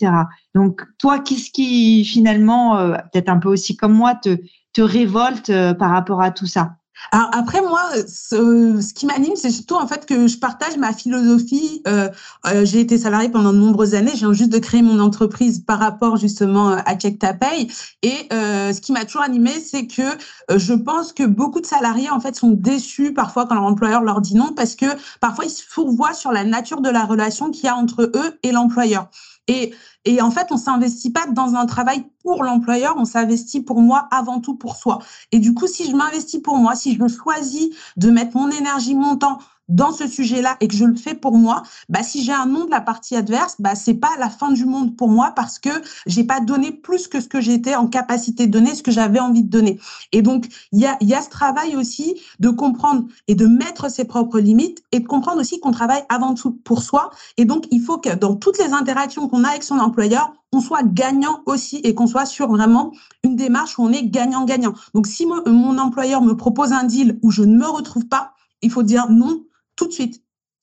Donc 0.56 0.82
toi, 0.98 1.20
qu'est-ce 1.20 1.52
qui 1.52 2.04
finalement, 2.06 2.78
euh, 2.78 2.94
peut-être 3.12 3.30
un 3.30 3.38
peu 3.38 3.50
aussi 3.50 3.76
comme 3.76 3.94
moi, 3.94 4.16
te 4.16 4.38
te 4.74 4.82
révolte 4.82 5.50
euh, 5.50 5.74
par 5.74 5.92
rapport 5.92 6.22
à 6.22 6.32
tout 6.32 6.46
ça? 6.46 6.76
Alors 7.12 7.30
après 7.34 7.62
moi, 7.62 7.84
ce, 8.08 8.80
ce 8.82 8.94
qui 8.94 9.06
m'anime, 9.06 9.36
c'est 9.36 9.50
surtout 9.50 9.76
en 9.76 9.88
fait 9.88 10.06
que 10.06 10.28
je 10.28 10.38
partage 10.38 10.78
ma 10.78 10.94
philosophie. 10.94 11.82
Euh, 11.88 12.10
euh, 12.46 12.64
j'ai 12.66 12.80
été 12.80 12.98
salariée 12.98 13.30
pendant 13.30 13.52
de 13.52 13.58
nombreuses 13.58 13.96
années. 13.96 14.12
Viens 14.14 14.34
juste 14.34 14.52
de 14.52 14.60
créer 14.60 14.82
mon 14.82 15.00
entreprise 15.00 15.60
par 15.60 15.80
rapport 15.80 16.18
justement 16.18 16.70
à 16.70 16.96
Check 16.96 17.20
Ta 17.20 17.34
Paye. 17.34 17.68
Et 18.04 18.28
euh, 18.32 18.72
ce 18.72 18.82
qui 18.82 18.92
m'a 18.92 19.06
toujours 19.06 19.24
animée, 19.24 19.60
c'est 19.60 19.88
que 19.88 20.02
euh, 20.02 20.58
je 20.58 20.74
pense 20.74 21.12
que 21.14 21.24
beaucoup 21.24 21.60
de 21.60 21.66
salariés 21.66 22.10
en 22.10 22.20
fait 22.20 22.36
sont 22.36 22.52
déçus 22.52 23.14
parfois 23.14 23.46
quand 23.46 23.56
leur 23.56 23.64
employeur 23.64 24.02
leur 24.02 24.22
dit 24.22 24.36
non 24.36 24.54
parce 24.56 24.76
que 24.76 24.86
parfois 25.20 25.46
ils 25.46 25.52
se 25.52 25.64
fourvoient 25.68 26.14
sur 26.14 26.32
la 26.32 26.44
nature 26.44 26.82
de 26.82 26.90
la 26.90 27.06
relation 27.06 27.52
qu'il 27.52 27.66
y 27.66 27.68
a 27.68 27.76
entre 27.76 28.04
eux 28.04 28.40
et 28.44 28.52
l'employeur. 28.52 29.10
Et, 29.48 29.74
et 30.06 30.22
en 30.22 30.32
fait, 30.32 30.48
on 30.52 30.58
s'investit 30.58 31.12
pas 31.12 31.26
dans 31.28 31.56
un 31.56 31.66
travail 31.66 32.06
pour 32.24 32.44
l'employeur, 32.44 32.96
on 32.98 33.06
s'investit 33.06 33.62
pour 33.62 33.82
moi 33.82 34.08
avant 34.12 34.40
tout 34.40 34.56
pour 34.56 34.76
soi. 34.76 35.00
Et 35.32 35.40
du 35.40 35.54
coup, 35.54 35.68
si 35.68 35.90
je 35.90 35.96
m'investis 35.96 36.42
pour 36.42 36.58
moi, 36.58 36.76
si 36.76 36.96
je 36.96 37.08
choisis 37.08 37.70
de 37.98 38.10
mettre 38.10 38.38
mon 38.38 38.50
énergie, 38.50 38.96
mon 38.96 39.18
temps 39.18 39.40
dans 39.72 39.92
ce 39.92 40.08
sujet-là 40.08 40.58
et 40.60 40.68
que 40.68 40.76
je 40.76 40.86
le 40.86 40.96
fais 40.96 41.16
pour 41.16 41.38
moi, 41.38 41.64
bah, 41.90 42.04
si 42.04 42.24
j'ai 42.24 42.34
un 42.34 42.46
nom 42.46 42.66
de 42.66 42.70
la 42.70 42.82
partie 42.82 43.16
adverse, 43.16 43.56
bah, 43.60 43.74
c'est 43.76 43.96
pas 43.96 44.12
la 44.20 44.30
fin 44.30 44.52
du 44.52 44.66
monde 44.66 44.96
pour 44.96 45.08
moi 45.08 45.32
parce 45.36 45.60
que 45.60 45.70
j'ai 46.06 46.24
pas 46.24 46.42
donné 46.42 46.72
plus 46.72 47.08
que 47.08 47.22
ce 47.22 47.28
que 47.28 47.42
j'étais 47.42 47.76
en 47.76 47.88
capacité 47.88 48.48
de 48.48 48.52
donner, 48.52 48.76
ce 48.76 48.84
que 48.84 48.92
j'avais 48.92 49.20
envie 49.20 49.44
de 49.44 49.50
donner. 49.50 49.80
Et 50.12 50.22
donc, 50.22 50.48
il 50.72 50.80
y 50.80 50.86
a, 50.86 50.98
y 51.02 51.14
a 51.14 51.22
ce 51.22 51.30
travail 51.30 51.76
aussi 51.76 52.22
de 52.40 52.50
comprendre 52.50 53.06
et 53.28 53.36
de 53.36 53.48
mettre 53.48 53.90
ses 53.90 54.04
propres 54.04 54.40
limites 54.40 54.84
et 54.92 55.00
de 55.00 55.08
comprendre 55.08 55.40
aussi 55.40 55.60
qu'on 55.60 55.72
travaille 55.72 56.04
avant 56.10 56.34
tout 56.34 56.52
pour 56.52 56.84
soi. 56.84 57.12
Et 57.38 57.46
donc, 57.46 57.66
il 57.72 57.82
faut 57.82 57.98
que 57.98 58.14
dans 58.14 58.36
toutes 58.36 58.60
les 58.60 58.74
interactions 58.74 59.30
qu'on 59.30 59.46
a 59.46 59.50
avec 59.50 59.64
son 59.64 59.80
employeur, 59.80 60.34
on 60.52 60.60
soit 60.60 60.84
gagnant 60.84 61.44
aussi 61.46 61.78
et 61.78 61.96
qu'on 61.96 62.08
soit 62.08 62.26
sur 62.26 62.50
vraiment 62.50 62.92
une 63.24 63.38
démarche 63.38 63.80
où 63.80 63.84
on 63.84 63.92
est 63.94 64.04
gagnant-gagnant. 64.04 64.74
Donc, 64.94 65.08
si 65.08 65.26
mon 65.26 65.78
employeur 65.78 66.22
me 66.22 66.36
propose 66.36 66.74
un 66.74 66.84
deal 66.84 67.18
où 67.22 67.32
je 67.32 67.44
ne 67.44 67.56
me 67.56 67.68
retrouve 67.68 68.08
pas, 68.08 68.34
il 68.62 68.70
faut 68.70 68.84
dire 68.84 69.10
non 69.10 69.44
tout 69.76 69.88
de 69.88 69.94
suite. 69.94 70.22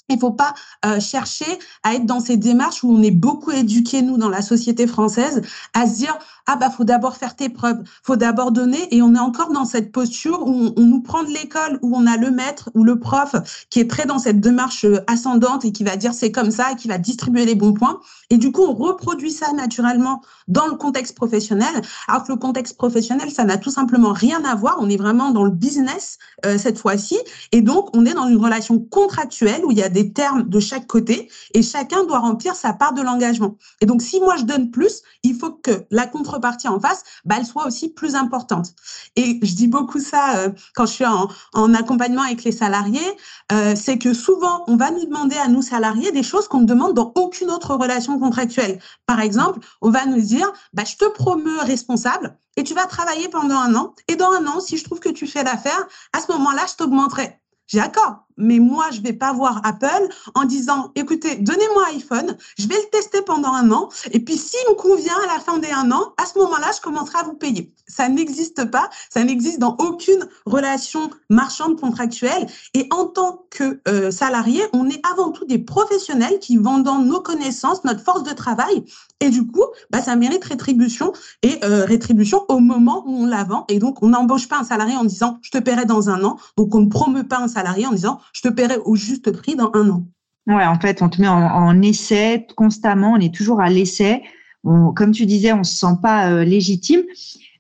Il 0.09 0.15
ne 0.15 0.21
faut 0.21 0.33
pas 0.33 0.55
euh, 0.87 1.01
chercher 1.01 1.59
à 1.83 1.95
être 1.95 2.07
dans 2.07 2.21
ces 2.21 2.39
démarches 2.39 2.83
où 2.83 2.91
on 2.91 3.03
est 3.03 3.11
beaucoup 3.11 3.51
éduqués, 3.51 4.01
nous, 4.01 4.17
dans 4.17 4.31
la 4.31 4.41
société 4.41 4.87
française, 4.87 5.43
à 5.75 5.87
se 5.87 5.97
dire 5.97 6.19
ah 6.51 6.57
bah 6.57 6.71
faut 6.71 6.85
d'abord 6.85 7.17
faire 7.17 7.37
tes 7.37 7.51
preuves, 7.51 7.77
faut 8.03 8.17
d'abord 8.17 8.53
donner 8.53 8.89
et 8.91 9.03
on 9.03 9.15
est 9.15 9.19
encore 9.19 9.53
dans 9.53 9.67
cette 9.67 9.93
posture 9.93 10.41
où 10.47 10.73
on, 10.77 10.83
nous 10.83 11.03
prend 11.03 11.23
de 11.23 11.29
l'école 11.29 11.79
où 11.83 11.95
on 11.95 12.07
a 12.07 12.17
le 12.17 12.31
maître 12.31 12.71
ou 12.75 12.85
le 12.85 12.99
prof 12.99 13.37
qui 13.69 13.81
est 13.81 13.91
très 13.91 14.07
dans 14.07 14.19
cette 14.19 14.41
démarche 14.41 14.87
euh, 14.87 15.05
ascendante 15.09 15.67
et 15.67 15.73
qui 15.73 15.85
va 15.85 15.97
dire 15.97 16.15
c'est 16.15 16.33
comme 16.33 16.51
ça 16.51 16.73
et 16.73 16.77
qui 16.77 16.89
va 16.89 16.97
distribuer 16.97 17.45
les 17.45 17.55
bons 17.55 17.75
points. 17.75 18.01
Et 18.31 18.39
du 18.39 18.51
coup 18.51 18.63
on 18.63 18.73
reproduit 18.73 19.31
ça 19.31 19.53
naturellement 19.53 20.23
dans 20.49 20.67
le 20.67 20.77
contexte 20.77 21.15
professionnel. 21.15 21.83
Alors 22.09 22.25
que 22.25 22.33
le 22.33 22.39
contexte 22.39 22.79
professionnel 22.79 23.31
ça 23.31 23.45
n'a 23.45 23.59
tout 23.59 23.71
simplement 23.71 24.15
rien 24.15 24.43
à 24.45 24.55
voir, 24.55 24.79
on 24.81 24.89
est 24.89 24.97
vraiment 24.97 25.33
dans 25.33 25.45
le 25.45 25.51
business 25.51 26.17
euh, 26.47 26.57
cette 26.57 26.79
fois-ci. 26.79 27.19
Et 27.53 27.61
donc 27.61 27.95
on 27.95 28.07
est 28.07 28.15
dans 28.15 28.27
une 28.27 28.43
relation 28.43 28.79
contractuelle 28.79 29.67
où 29.67 29.71
il 29.71 29.77
y 29.77 29.83
a 29.83 29.91
des 29.91 30.15
termes 30.15 30.49
de 30.49 30.61
chaque 30.61 30.87
côté 30.87 31.29
et 31.53 31.63
chacun 31.63 32.05
doit 32.05 32.21
remplir 32.21 32.55
sa 32.55 32.73
part 32.73 32.95
de 32.95 33.03
l'engagement. 33.03 33.59
Et 33.83 33.87
donc 33.87 34.01
si 34.01 34.19
moi 34.19 34.37
je 34.39 34.45
donne 34.45 34.71
plus, 34.71 35.03
il 35.23 35.35
faut 35.35 35.51
que 35.51 35.85
la 35.91 36.07
contre 36.07 36.38
partie 36.41 36.69
en 36.69 36.81
face, 36.81 37.03
bah, 37.25 37.37
elle 37.39 37.47
soit 37.47 37.67
aussi 37.67 37.89
plus 37.89 38.15
importante. 38.15 38.75
Et 39.17 39.39
je 39.43 39.55
dis 39.55 39.69
beaucoup 39.69 40.01
ça 40.01 40.37
euh, 40.37 40.51
quand 40.75 40.87
je 40.87 40.93
suis 40.93 41.07
en, 41.07 41.29
en, 41.55 41.75
accompagnement 41.75 42.23
avec 42.23 42.45
les 42.45 42.53
salariés, 42.53 43.17
euh, 43.53 43.75
c'est 43.77 43.99
que 43.99 44.15
souvent, 44.15 44.65
on 44.67 44.77
va 44.77 44.91
nous 44.91 45.05
demander 45.05 45.37
à 45.37 45.49
nous 45.49 45.63
salariés 45.63 46.13
des 46.13 46.23
choses 46.23 46.49
qu'on 46.49 46.61
ne 46.61 46.67
demande 46.67 46.95
dans 46.95 47.13
aucune 47.15 47.51
autre 47.51 47.75
relation 47.75 48.19
contractuelle. 48.19 48.81
Par 49.07 49.21
exemple, 49.21 49.61
on 49.81 49.91
va 49.91 50.07
nous 50.07 50.21
dire, 50.21 50.53
bah, 50.73 50.85
je 50.85 50.97
te 50.97 51.09
promeux 51.11 51.61
responsable 51.61 52.39
et 52.57 52.65
tu 52.65 52.75
vas 52.75 52.87
travailler 52.87 53.29
pendant 53.29 53.57
un 53.57 53.75
an. 53.77 53.95
Et 54.09 54.17
dans 54.17 54.31
un 54.33 54.47
an, 54.47 54.61
si 54.61 54.77
je 54.77 54.85
trouve 54.85 55.01
que 55.01 55.09
tu 55.09 55.27
fais 55.27 55.45
l'affaire, 55.45 55.87
à 56.13 56.21
ce 56.21 56.33
moment-là, 56.33 56.65
je 56.69 56.75
t'augmenterai. 56.75 57.41
J'ai 57.67 57.79
d'accord, 57.79 58.27
mais 58.39 58.59
moi, 58.59 58.87
je 58.93 59.01
vais 59.01 59.13
pas 59.13 59.33
voir 59.33 59.61
Apple 59.65 60.09
en 60.35 60.45
disant, 60.45 60.93
écoutez, 60.95 61.37
donnez-moi 61.37 61.85
iPhone, 61.95 62.37
je 62.59 62.67
vais 62.67 62.77
le 62.77 62.91
tester 62.91 63.23
pendant 63.23 63.53
un 63.53 63.71
an, 63.71 63.89
et 64.13 64.21
puis 64.21 64.37
s'il 64.37 64.61
me 64.71 64.75
convient 64.75 65.17
à 65.25 65.35
la 65.35 65.41
fin 65.41 65.59
des 65.59 65.71
un 65.71 65.91
an, 65.93 66.13
à 66.17 66.27
ce 66.27 66.39
moment-là, 66.39 66.71
je 66.75 66.81
commencerai 66.81 67.19
à 67.19 67.23
vous 67.25 67.35
payer. 67.35 67.73
Ça 67.87 68.09
n'existe 68.09 68.71
pas, 68.71 68.91
ça 69.11 69.25
n'existe 69.25 69.59
dans 69.59 69.77
aucune 69.79 70.27
relation 70.47 71.11
marchande 71.31 71.81
contractuelle. 71.81 72.47
Et 72.75 72.87
en 72.91 73.07
tant 73.07 73.45
que 73.51 73.81
euh, 73.89 74.11
salarié, 74.11 74.63
on 74.73 74.89
est 74.89 75.01
avant 75.11 75.31
tout 75.31 75.47
des 75.47 75.59
professionnels 75.59 76.39
qui 76.39 76.57
vendent 76.57 76.89
nos 77.05 77.21
connaissances, 77.21 77.85
notre 77.85 78.03
force 78.03 78.23
de 78.23 78.33
travail, 78.33 78.85
et 79.21 79.31
du 79.31 79.47
coup, 79.47 79.65
bah, 79.91 80.01
ça 80.01 80.15
mérite 80.15 80.45
rétribution 80.45 81.13
et 81.43 81.59
euh, 81.65 81.85
rétribution 81.85 82.45
au 82.49 82.61
moment 82.61 83.03
où 83.07 83.25
on 83.25 83.27
la 83.27 83.43
vend. 83.43 83.65
Et 83.69 83.79
donc, 83.79 84.03
on 84.03 84.09
n'embauche 84.09 84.49
pas 84.49 84.59
un 84.59 84.65
salarié 84.65 84.97
en 84.97 85.05
disant, 85.05 85.39
je 85.43 85.51
te 85.51 85.59
paierai 85.59 85.87
dans 85.87 86.09
un 86.09 86.23
an. 86.25 86.37
Donc, 86.57 86.75
on 86.75 86.81
ne 86.81 86.89
promeut 86.89 87.27
pas 87.27 87.39
un 87.39 87.49
salarié 87.49 87.87
en 87.87 87.93
disant, 87.93 88.21
je 88.33 88.43
te 88.43 88.49
paierai 88.49 88.77
au 88.85 88.97
juste 88.97 89.31
prix 89.33 89.57
dans 89.57 89.71
un 89.75 89.91
an. 89.91 90.05
Ouais, 90.49 90.65
en 90.65 90.81
fait, 90.81 91.03
on 91.03 91.11
te 91.11 91.21
met 91.21 91.29
en, 91.29 91.83
essai 91.83 92.47
constamment, 92.57 93.13
on 93.13 93.21
est 93.21 93.35
toujours 93.35 93.61
à 93.61 93.69
l'essai. 93.69 94.23
Comme 94.65 95.13
tu 95.13 95.27
disais, 95.27 95.53
on 95.53 95.63
se 95.63 95.77
sent 95.77 95.97
pas 96.03 96.31
euh, 96.31 96.43
légitime. 96.43 97.03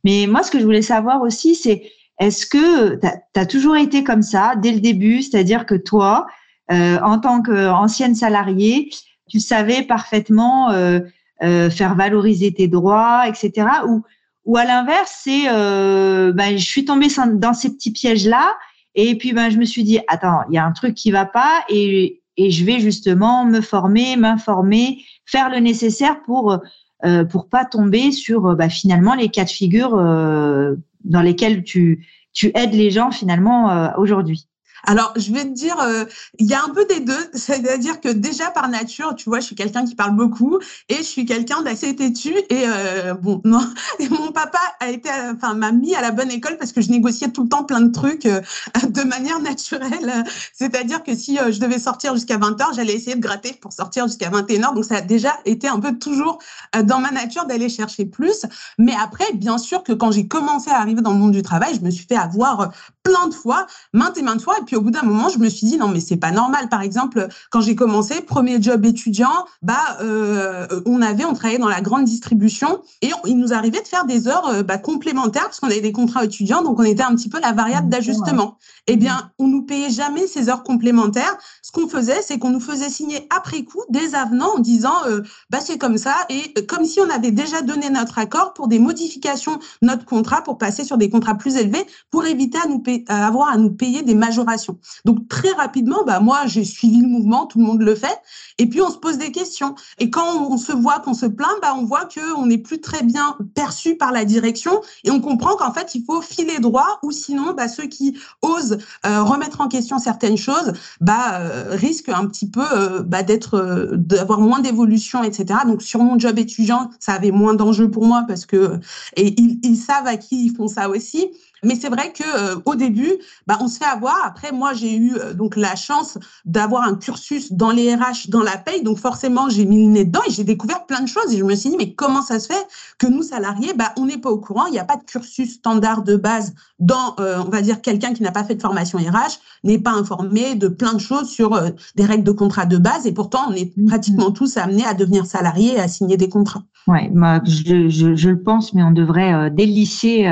Mais 0.05 0.27
moi, 0.27 0.43
ce 0.43 0.51
que 0.51 0.59
je 0.59 0.65
voulais 0.65 0.83
savoir 0.83 1.21
aussi, 1.21 1.55
c'est 1.55 1.83
est-ce 2.19 2.47
que 2.47 2.97
tu 2.97 3.07
as, 3.39 3.47
toujours 3.47 3.77
été 3.77 4.05
comme 4.05 4.23
ça 4.23 4.55
dès 4.57 4.73
le 4.73 4.81
début, 4.81 5.23
c'est-à-dire 5.23 5.67
que 5.67 5.75
toi, 5.75 6.27
euh, 6.73 6.99
en 7.03 7.19
tant 7.19 7.43
qu'ancienne 7.43 8.15
salariée, 8.15 8.91
tu 9.29 9.39
savais 9.39 9.83
parfaitement 9.83 10.71
euh, 10.71 11.01
faire 11.41 11.95
valoriser 11.95 12.53
tes 12.53 12.69
droits, 12.69 13.29
etc. 13.29 13.67
Ou, 13.87 14.03
ou 14.47 14.57
à 14.57 14.65
l'inverse, 14.65 15.21
c'est 15.25 15.45
ben, 15.45 16.57
je 16.57 16.65
suis 16.65 16.87
tombée 16.87 17.09
dans 17.35 17.53
ces 17.53 17.71
petits 17.71 17.93
pièges-là 17.93 18.55
et 19.01 19.17
puis, 19.17 19.33
ben, 19.33 19.49
je 19.49 19.59
me 19.59 19.65
suis 19.65 19.85
dit, 19.85 20.01
attends, 20.09 20.41
il 20.51 20.55
y 20.55 20.59
a 20.59 20.67
un 20.67 20.73
truc 20.73 20.95
qui 20.95 21.13
va 21.13 21.25
pas 21.25 21.65
et, 21.69 22.21
je 22.37 22.65
vais 22.65 22.79
justement 22.79 23.45
me 23.45 23.61
former, 23.61 24.17
m'informer, 24.17 25.05
faire 25.25 25.51
le 25.51 25.59
nécessaire 25.59 26.23
pour 26.23 26.59
euh, 27.05 27.25
pour 27.25 27.49
pas 27.49 27.65
tomber 27.65 28.13
sur 28.13 28.55
bah, 28.55 28.69
finalement 28.69 29.15
les 29.15 29.29
cas 29.29 29.45
de 29.45 29.51
figure 29.51 29.95
euh, 29.97 30.77
dans 31.05 31.21
lesquels 31.21 31.65
tu 31.65 32.07
tu 32.33 32.53
aides 32.55 32.75
les 32.75 32.91
gens 32.91 33.11
finalement 33.11 33.71
euh, 33.71 33.89
aujourd'hui. 33.99 34.49
Alors, 34.85 35.13
je 35.17 35.33
vais 35.33 35.45
te 35.45 35.53
dire, 35.53 35.79
euh, 35.81 36.05
il 36.39 36.47
y 36.47 36.55
a 36.55 36.63
un 36.63 36.71
peu 36.71 36.85
des 36.85 37.01
deux. 37.01 37.13
C'est-à-dire 37.35 38.01
que 38.01 38.09
déjà 38.09 38.51
par 38.51 38.69
nature, 38.69 39.15
tu 39.15 39.29
vois, 39.29 39.41
je 39.41 39.47
suis 39.47 39.55
quelqu'un 39.55 39.85
qui 39.85 39.95
parle 39.95 40.15
beaucoup 40.15 40.59
et 40.89 40.97
je 40.97 41.03
suis 41.03 41.25
quelqu'un 41.25 41.63
d'assez 41.63 41.95
têtu. 41.97 42.35
Et 42.51 42.65
euh, 42.67 43.15
bon, 43.15 43.41
non. 43.45 43.67
Et 43.99 44.09
mon 44.09 44.33
papa 44.33 44.61
a 44.81 44.91
été, 44.91 45.11
enfin, 45.35 45.55
m'a 45.55 45.73
mis 45.73 45.95
à 45.95 46.01
la 46.01 46.11
bonne 46.11 46.31
école 46.31 46.57
parce 46.59 46.73
que 46.73 46.81
je 46.81 46.91
négociais 46.91 47.29
tout 47.29 47.45
le 47.45 47.49
temps 47.49 47.65
plein 47.65 47.81
de 47.81 47.93
trucs 47.93 48.27
euh, 48.27 48.41
de 48.89 49.03
manière 49.03 49.41
naturelle. 49.41 50.25
C'est-à-dire 50.53 51.03
que 51.03 51.15
si 51.15 51.39
je 51.51 51.59
devais 51.61 51.79
sortir 51.79 52.15
jusqu'à 52.15 52.39
20 52.39 52.59
h 52.59 52.75
j'allais 52.75 52.95
essayer 52.95 53.17
de 53.17 53.21
gratter 53.21 53.53
pour 53.55 53.73
sortir 53.73 54.07
jusqu'à 54.07 54.31
21 54.31 54.61
h 54.61 54.75
Donc, 54.75 54.85
ça 54.85 54.97
a 54.97 55.01
déjà 55.01 55.35
été 55.45 55.69
un 55.69 55.81
peu 55.81 55.99
toujours 55.99 56.39
dans 56.85 57.01
ma 57.01 57.11
nature 57.11 57.47
d'aller 57.47 57.69
chercher 57.69 58.05
plus. 58.05 58.47
Mais 58.79 58.95
après, 59.01 59.33
bien 59.35 59.59
sûr 59.59 59.83
que 59.83 59.93
quand 59.93 60.11
j'ai 60.11 60.29
commencé 60.29 60.71
à 60.71 60.79
arriver 60.79 61.03
dans 61.03 61.13
le 61.13 61.19
monde 61.19 61.33
du 61.33 61.43
travail, 61.43 61.75
je 61.75 61.81
me 61.81 61.91
suis 61.91 62.07
fait 62.07 62.17
avoir 62.17 62.71
plein 63.03 63.29
de 63.29 63.35
fois, 63.35 63.67
maintes 63.93 64.19
et 64.19 64.23
maintes 64.23 64.43
fois. 64.43 64.57
Puis 64.69 64.77
au 64.77 64.83
bout 64.83 64.91
d'un 64.91 65.03
moment, 65.03 65.31
je 65.31 65.39
me 65.39 65.49
suis 65.49 65.67
dit 65.67 65.79
non 65.79 65.89
mais 65.89 65.99
c'est 65.99 66.19
pas 66.19 66.31
normal. 66.31 66.69
Par 66.69 66.83
exemple, 66.83 67.27
quand 67.51 67.63
j'ai 67.63 67.75
commencé, 67.75 68.21
premier 68.21 68.61
job 68.61 68.85
étudiant, 68.85 69.47
bah 69.63 69.97
euh, 70.03 70.67
on 70.85 71.01
avait, 71.01 71.25
on 71.25 71.33
travaillait 71.33 71.59
dans 71.59 71.71
la 71.71 71.81
grande 71.81 72.05
distribution 72.05 72.83
et 73.01 73.11
il 73.25 73.39
nous 73.39 73.55
arrivait 73.55 73.81
de 73.81 73.89
faire 73.89 74.05
des 74.05 74.29
heures 74.29 74.47
euh, 74.49 74.63
bah, 74.63 74.77
complémentaires 74.77 75.45
parce 75.45 75.59
qu'on 75.59 75.69
avait 75.69 75.81
des 75.81 75.93
contrats 75.93 76.23
étudiants, 76.23 76.63
donc 76.63 76.79
on 76.79 76.83
était 76.83 77.03
un 77.03 77.15
petit 77.15 77.31
peu 77.31 77.41
la 77.41 77.53
variable 77.53 77.89
d'ajustement. 77.89 78.59
Eh 78.87 78.97
bien, 78.97 79.31
on 79.39 79.49
nous 79.49 79.63
payait 79.63 79.89
jamais 79.89 80.27
ces 80.27 80.51
heures 80.51 80.63
complémentaires. 80.63 81.39
Ce 81.63 81.73
qu'on 81.73 81.89
faisait, 81.89 82.21
c'est 82.21 82.39
qu'on 82.39 82.51
nous 82.51 82.61
faisait 82.61 82.91
signer 82.91 83.27
après 83.35 83.65
coup 83.65 83.83
des 83.89 84.15
avenants 84.15 84.57
en 84.57 84.59
disant 84.59 84.97
euh, 85.07 85.23
bah 85.49 85.61
c'est 85.63 85.79
comme 85.79 85.97
ça 85.97 86.15
et 86.29 86.53
comme 86.67 86.85
si 86.85 87.01
on 87.01 87.09
avait 87.09 87.31
déjà 87.31 87.63
donné 87.63 87.89
notre 87.89 88.19
accord 88.19 88.53
pour 88.53 88.69
des 88.69 88.79
modifications 88.79 89.57
de 89.81 89.87
notre 89.87 90.05
contrat 90.05 90.43
pour 90.43 90.59
passer 90.59 90.85
sur 90.85 90.99
des 90.99 91.09
contrats 91.09 91.37
plus 91.37 91.57
élevés 91.57 91.87
pour 92.11 92.27
éviter 92.27 92.59
à 92.63 92.69
nous 92.69 92.81
payer 92.81 93.07
avoir 93.09 93.49
à 93.49 93.57
nous 93.57 93.71
payer 93.71 94.03
des 94.03 94.15
majorations. 94.15 94.58
Donc 95.05 95.29
très 95.29 95.53
rapidement, 95.53 96.05
bah 96.05 96.21
moi 96.21 96.47
j'ai 96.47 96.65
suivi 96.65 97.01
le 97.01 97.09
mouvement, 97.09 97.47
tout 97.47 97.59
le 97.59 97.65
monde 97.65 97.83
le 97.83 97.95
fait, 97.95 98.19
et 98.59 98.67
puis 98.67 98.81
on 98.81 98.91
se 98.91 98.99
pose 98.99 99.19
des 99.19 99.33
questions. 99.33 99.75
Et 99.99 100.11
quand 100.11 100.51
on, 100.51 100.57
se 100.57 100.73
voit 100.73 101.01
qu'on 101.01 101.15
se 101.15 101.27
plaint, 101.27 101.55
bah 101.63 101.75
on 101.77 101.85
voit 101.85 102.05
que 102.05 102.37
on 102.37 102.47
n'est 102.47 102.59
plus 102.59 102.81
très 102.81 103.03
bien 103.03 103.37
perçu 103.55 103.97
par 103.97 104.13
la 104.13 104.25
direction, 104.25 104.81
et 105.05 105.11
on 105.11 105.21
comprend 105.21 105.57
qu'en 105.57 105.73
fait 105.73 105.95
il 105.95 106.05
faut 106.05 106.21
filer 106.21 106.59
droit, 106.59 106.99
ou 107.03 107.13
sinon 107.13 107.55
bah 107.55 107.69
ceux 107.69 107.87
qui 107.87 108.19
osent 108.43 108.79
euh, 109.07 109.23
remettre 109.23 109.61
en 109.61 109.69
question 109.69 109.99
certaines 109.99 110.37
choses, 110.37 110.73
euh, 111.09 111.69
risquent 111.71 112.11
un 112.11 112.27
petit 112.27 112.49
peu 112.49 112.65
euh, 112.73 113.03
d'être 113.03 113.93
d'avoir 113.95 114.41
moins 114.41 114.61
d'évolution, 114.61 115.23
etc. 115.23 115.61
Donc 115.67 115.83
sur 115.83 116.03
mon 116.03 116.19
job 116.19 116.39
étudiant, 116.39 116.91
ça 116.99 117.13
avait 117.13 117.31
moins 117.31 117.55
d'enjeux 117.55 117.91
pour 117.91 118.05
moi 118.05 118.25
parce 118.27 118.47
que 118.47 118.79
ils 119.17 119.77
savent 119.77 120.07
à 120.07 120.17
qui 120.17 120.47
ils 120.47 120.57
font 120.57 120.69
ça 120.69 120.89
aussi. 120.89 121.29
Mais 121.65 121.75
c'est 121.75 121.89
vrai 121.89 122.13
que 122.13 122.23
euh, 122.23 122.61
au 122.65 122.75
début, 122.75 123.13
bah, 123.47 123.59
on 123.61 123.69
se 123.69 123.79
fait 123.79 123.85
avoir. 123.85 124.25
Après, 124.25 124.53
moi, 124.53 124.73
j'ai 124.75 124.95
eu 124.95 125.15
euh, 125.17 125.35
donc 125.35 125.57
la 125.57 125.75
chance 125.75 126.19
d'avoir 126.45 126.83
un 126.83 126.95
cursus 126.95 127.53
dans 127.53 127.71
les 127.71 127.95
RH, 127.95 128.29
dans 128.29 128.43
la 128.43 128.57
paye. 128.57 128.83
Donc 128.83 128.99
forcément, 128.99 129.49
j'ai 129.49 129.65
mis 129.67 129.85
le 129.85 129.91
nez 129.91 130.05
dedans 130.05 130.21
et 130.27 130.31
j'ai 130.31 130.45
découvert 130.45 130.87
plein 130.87 131.01
de 131.01 131.09
choses. 131.09 131.33
Et 131.33 131.39
je 131.39 131.45
me 131.45 131.55
suis 131.55 131.71
dit, 131.71 131.77
mais 131.77 131.95
comment 131.95 132.23
ça 132.23 132.39
se 132.39 132.47
fait 132.47 132.67
que 132.99 133.07
nous, 133.07 133.23
salariés, 133.23 133.73
bah, 133.75 133.93
on 133.97 134.07
n'est 134.07 134.19
pas 134.19 134.31
au 134.31 134.39
courant? 134.39 134.67
Il 134.67 134.73
n'y 134.73 134.79
a 134.79 134.85
pas 134.85 134.97
de 134.97 135.05
cursus 135.05 135.55
standard 135.55 136.03
de 136.03 136.17
base 136.17 136.55
dans, 136.79 137.17
euh, 137.19 137.43
on 137.45 137.51
va 137.51 137.63
dire, 137.63 137.81
quelqu'un 137.81 138.13
qui 138.15 138.23
n'a 138.23 138.33
pas 138.33 138.45
fait 138.45 138.55
de 138.55 138.63
formation 138.63 138.99
RH 138.99 139.39
n'est 139.65 139.79
pas 139.79 139.93
informé 139.93 140.55
de 140.55 140.69
plein 140.69 140.95
de 140.95 141.01
choses 141.01 141.29
sur 141.29 141.61
des 141.97 142.05
règles 142.05 142.25
de 142.25 142.33
contrat 142.33 142.67
de 142.67 142.77
base. 142.77 143.07
Et 143.07 143.13
pourtant, 143.13 143.41
on 143.49 143.53
est 143.53 143.73
pratiquement 143.87 144.31
tous 144.31 144.57
amenés 144.57 144.85
à 144.85 144.95
devenir 144.95 145.27
salariés 145.27 145.75
et 145.75 145.81
à 145.81 145.89
signer 145.89 146.17
des 146.17 146.29
contrats. 146.29 146.63
Ouais, 146.87 147.11
je, 147.45 147.89
je, 147.89 148.15
je 148.15 148.31
le 148.31 148.43
pense, 148.43 148.73
mais 148.75 148.83
on 148.83 148.93
devrait 148.93 149.51
délisser 149.51 150.27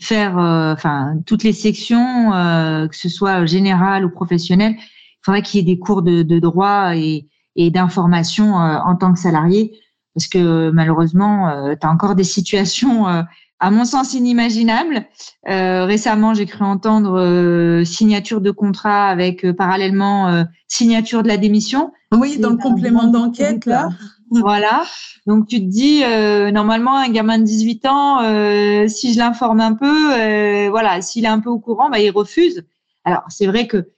faire 0.00 0.38
euh, 0.38 0.72
enfin 0.72 1.16
toutes 1.26 1.42
les 1.42 1.52
sections, 1.52 2.32
euh, 2.32 2.86
que 2.88 2.96
ce 2.96 3.08
soit 3.08 3.46
général 3.46 4.04
ou 4.04 4.10
professionnel, 4.10 4.74
il 4.78 5.18
faudrait 5.24 5.42
qu'il 5.42 5.60
y 5.60 5.62
ait 5.62 5.74
des 5.74 5.78
cours 5.78 6.02
de, 6.02 6.22
de 6.22 6.38
droit 6.38 6.96
et, 6.96 7.26
et 7.56 7.70
d'information 7.70 8.60
euh, 8.60 8.78
en 8.78 8.96
tant 8.96 9.12
que 9.12 9.18
salarié, 9.18 9.72
parce 10.14 10.28
que 10.28 10.70
malheureusement, 10.70 11.74
tu 11.78 11.86
as 11.86 11.90
encore 11.90 12.14
des 12.14 12.24
situations, 12.24 13.04
à 13.06 13.70
mon 13.70 13.84
sens, 13.84 14.14
inimaginables. 14.14 15.04
récemment, 15.44 16.32
j'ai 16.32 16.46
cru 16.46 16.64
entendre 16.64 17.82
signature 17.84 18.40
de 18.40 18.50
contrat 18.50 19.08
avec 19.08 19.46
parallèlement 19.52 20.46
signature 20.68 21.22
de 21.22 21.28
la 21.28 21.36
démission. 21.36 21.92
Oui, 22.14 22.38
dans 22.38 22.48
le 22.48 22.56
complément 22.56 23.08
d'enquête, 23.08 23.66
là. 23.66 23.90
Voilà. 24.30 24.84
Donc 25.26 25.46
tu 25.48 25.58
te 25.58 25.64
dis 25.64 26.02
euh, 26.04 26.50
normalement 26.50 26.96
un 26.96 27.08
gamin 27.08 27.38
de 27.38 27.44
18 27.44 27.86
ans, 27.86 28.22
euh, 28.22 28.88
si 28.88 29.12
je 29.12 29.18
l'informe 29.18 29.60
un 29.60 29.74
peu, 29.74 30.14
euh, 30.14 30.68
voilà, 30.70 31.00
s'il 31.00 31.24
est 31.24 31.28
un 31.28 31.40
peu 31.40 31.50
au 31.50 31.58
courant, 31.58 31.90
bah, 31.90 32.00
il 32.00 32.10
refuse. 32.10 32.64
Alors 33.04 33.22
c'est 33.28 33.46
vrai 33.46 33.66
que 33.66 33.90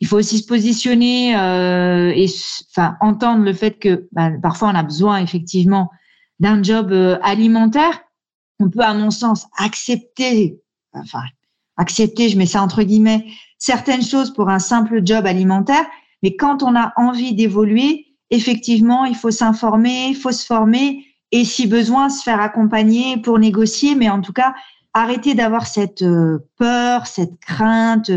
il 0.00 0.06
faut 0.06 0.16
aussi 0.16 0.38
se 0.38 0.46
positionner 0.46 1.32
et 1.32 2.26
enfin 2.70 2.96
entendre 3.00 3.44
le 3.44 3.52
fait 3.52 3.78
que 3.78 4.08
bah, 4.12 4.30
parfois 4.42 4.68
on 4.68 4.74
a 4.74 4.82
besoin 4.82 5.18
effectivement 5.18 5.90
d'un 6.38 6.62
job 6.62 6.92
alimentaire. 7.22 8.00
On 8.60 8.70
peut 8.70 8.80
à 8.80 8.94
mon 8.94 9.10
sens 9.10 9.46
accepter, 9.58 10.58
enfin 10.94 11.22
accepter, 11.76 12.30
je 12.30 12.38
mets 12.38 12.46
ça 12.46 12.62
entre 12.62 12.82
guillemets, 12.82 13.26
certaines 13.58 14.02
choses 14.02 14.32
pour 14.32 14.48
un 14.48 14.58
simple 14.58 15.02
job 15.04 15.26
alimentaire, 15.26 15.84
mais 16.22 16.34
quand 16.34 16.62
on 16.62 16.74
a 16.76 16.94
envie 16.96 17.34
d'évoluer, 17.34 18.09
effectivement, 18.30 19.04
il 19.04 19.16
faut 19.16 19.30
s'informer, 19.30 20.08
il 20.08 20.16
faut 20.16 20.32
se 20.32 20.46
former 20.46 21.04
et 21.32 21.44
si 21.44 21.66
besoin, 21.66 22.08
se 22.08 22.22
faire 22.22 22.40
accompagner 22.40 23.16
pour 23.18 23.38
négocier, 23.38 23.94
mais 23.94 24.08
en 24.08 24.20
tout 24.20 24.32
cas, 24.32 24.54
arrêter 24.94 25.34
d'avoir 25.34 25.66
cette 25.66 26.02
euh, 26.02 26.38
peur, 26.58 27.06
cette 27.06 27.38
crainte 27.40 28.10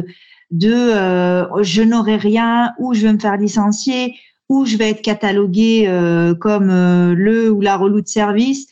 de 0.51 0.73
euh, 0.73 1.63
je 1.63 1.81
n'aurai 1.81 2.15
rien 2.15 2.73
ou 2.79 2.93
je 2.93 3.01
vais 3.01 3.13
me 3.13 3.19
faire 3.19 3.37
licencier 3.37 4.15
ou 4.49 4.65
je 4.65 4.77
vais 4.77 4.89
être 4.89 5.01
catalogué 5.01 5.85
euh, 5.87 6.35
comme 6.35 6.67
le 6.67 7.51
ou 7.51 7.61
la 7.61 7.77
relou 7.77 8.01
de 8.01 8.07
service. 8.07 8.67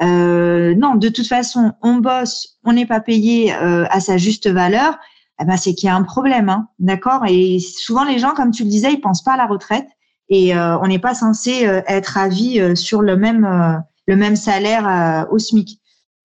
non, 0.00 0.94
de 0.94 1.08
toute 1.08 1.26
façon, 1.26 1.72
on 1.82 1.96
bosse, 1.96 2.58
on 2.64 2.72
n'est 2.72 2.86
pas 2.86 3.00
payé 3.00 3.52
à 3.52 4.00
sa 4.00 4.16
juste 4.16 4.48
valeur. 4.48 4.98
Eh 5.42 5.44
ben, 5.44 5.56
c'est 5.56 5.74
qu'il 5.74 5.86
y 5.86 5.90
a 5.90 5.96
un 5.96 6.02
problème, 6.02 6.48
hein, 6.48 6.68
d'accord? 6.78 7.24
Et 7.26 7.58
souvent, 7.60 8.04
les 8.04 8.18
gens, 8.18 8.34
comme 8.34 8.50
tu 8.50 8.64
le 8.64 8.68
disais, 8.68 8.92
ils 8.92 9.00
pensent 9.00 9.22
pas 9.22 9.32
à 9.32 9.36
la 9.36 9.46
retraite 9.46 9.88
et 10.30 10.54
euh, 10.54 10.78
on 10.78 10.86
n'est 10.86 11.00
pas 11.00 11.14
censé 11.14 11.66
euh, 11.66 11.82
être 11.86 12.16
à 12.16 12.28
vie 12.28 12.60
euh, 12.60 12.74
sur 12.74 13.02
le 13.02 13.16
même 13.16 13.82
le 14.06 14.16
même 14.16 14.36
salaire 14.36 15.28
au 15.30 15.38
SMIC. 15.38 15.80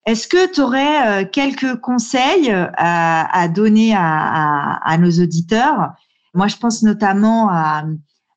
Est-ce 0.06 0.26
que 0.26 0.52
tu 0.52 0.60
aurais 0.60 1.28
quelques 1.30 1.76
conseils 1.80 2.50
à, 2.50 3.38
à 3.38 3.48
donner 3.48 3.94
à, 3.94 4.00
à, 4.00 4.92
à, 4.92 4.98
nos 4.98 5.10
auditeurs? 5.10 5.92
Moi, 6.34 6.48
je 6.48 6.56
pense 6.56 6.82
notamment 6.82 7.48
à, 7.48 7.84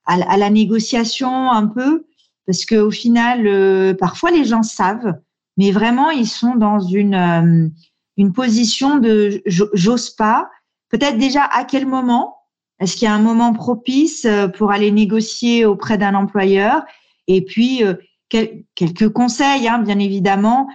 la 0.06 0.50
négociation 0.52 1.52
un 1.52 1.66
peu, 1.66 2.06
parce 2.46 2.66
que 2.66 2.76
au 2.76 2.92
final, 2.92 3.96
parfois 3.98 4.30
les 4.30 4.46
gens 4.46 4.62
savent, 4.62 5.16
mais 5.58 5.72
vraiment 5.72 6.12
ils 6.12 6.28
sont 6.28 6.56
dans 6.56 6.80
une 6.80 7.72
une 8.18 8.34
position 8.34 9.00
de 9.00 9.42
j'ose 9.48 10.12
pas. 10.12 10.48
Peut-être 10.90 11.18
déjà 11.18 11.44
à 11.44 11.64
quel 11.64 11.88
moment 11.88 12.39
Est-ce 12.80 12.96
qu'il 12.96 13.06
y 13.06 13.08
a 13.08 13.14
un 13.14 13.22
moment 13.22 13.54
propice 13.54 14.28
pour 14.58 14.72
aller 14.72 14.92
négocier 14.92 15.66
auprès 15.66 15.98
d'un 15.98 16.16
employeur? 16.16 16.84
Et 17.28 17.44
puis, 17.44 17.84
quelques 18.30 19.10
conseils, 19.10 19.68
hein, 19.68 19.80
bien 19.80 20.00
évidemment, 20.00 20.68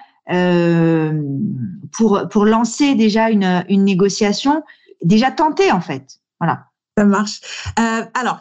pour, 1.93 2.29
pour 2.31 2.45
lancer 2.45 2.95
déjà 2.95 3.31
une, 3.31 3.65
une 3.69 3.85
négociation, 3.85 4.63
déjà 5.03 5.31
tenter 5.31 5.73
en 5.73 5.81
fait. 5.81 6.21
Voilà. 6.41 6.67
Ça 6.97 7.05
marche. 7.05 7.41
Euh, 7.79 8.05
alors, 8.15 8.39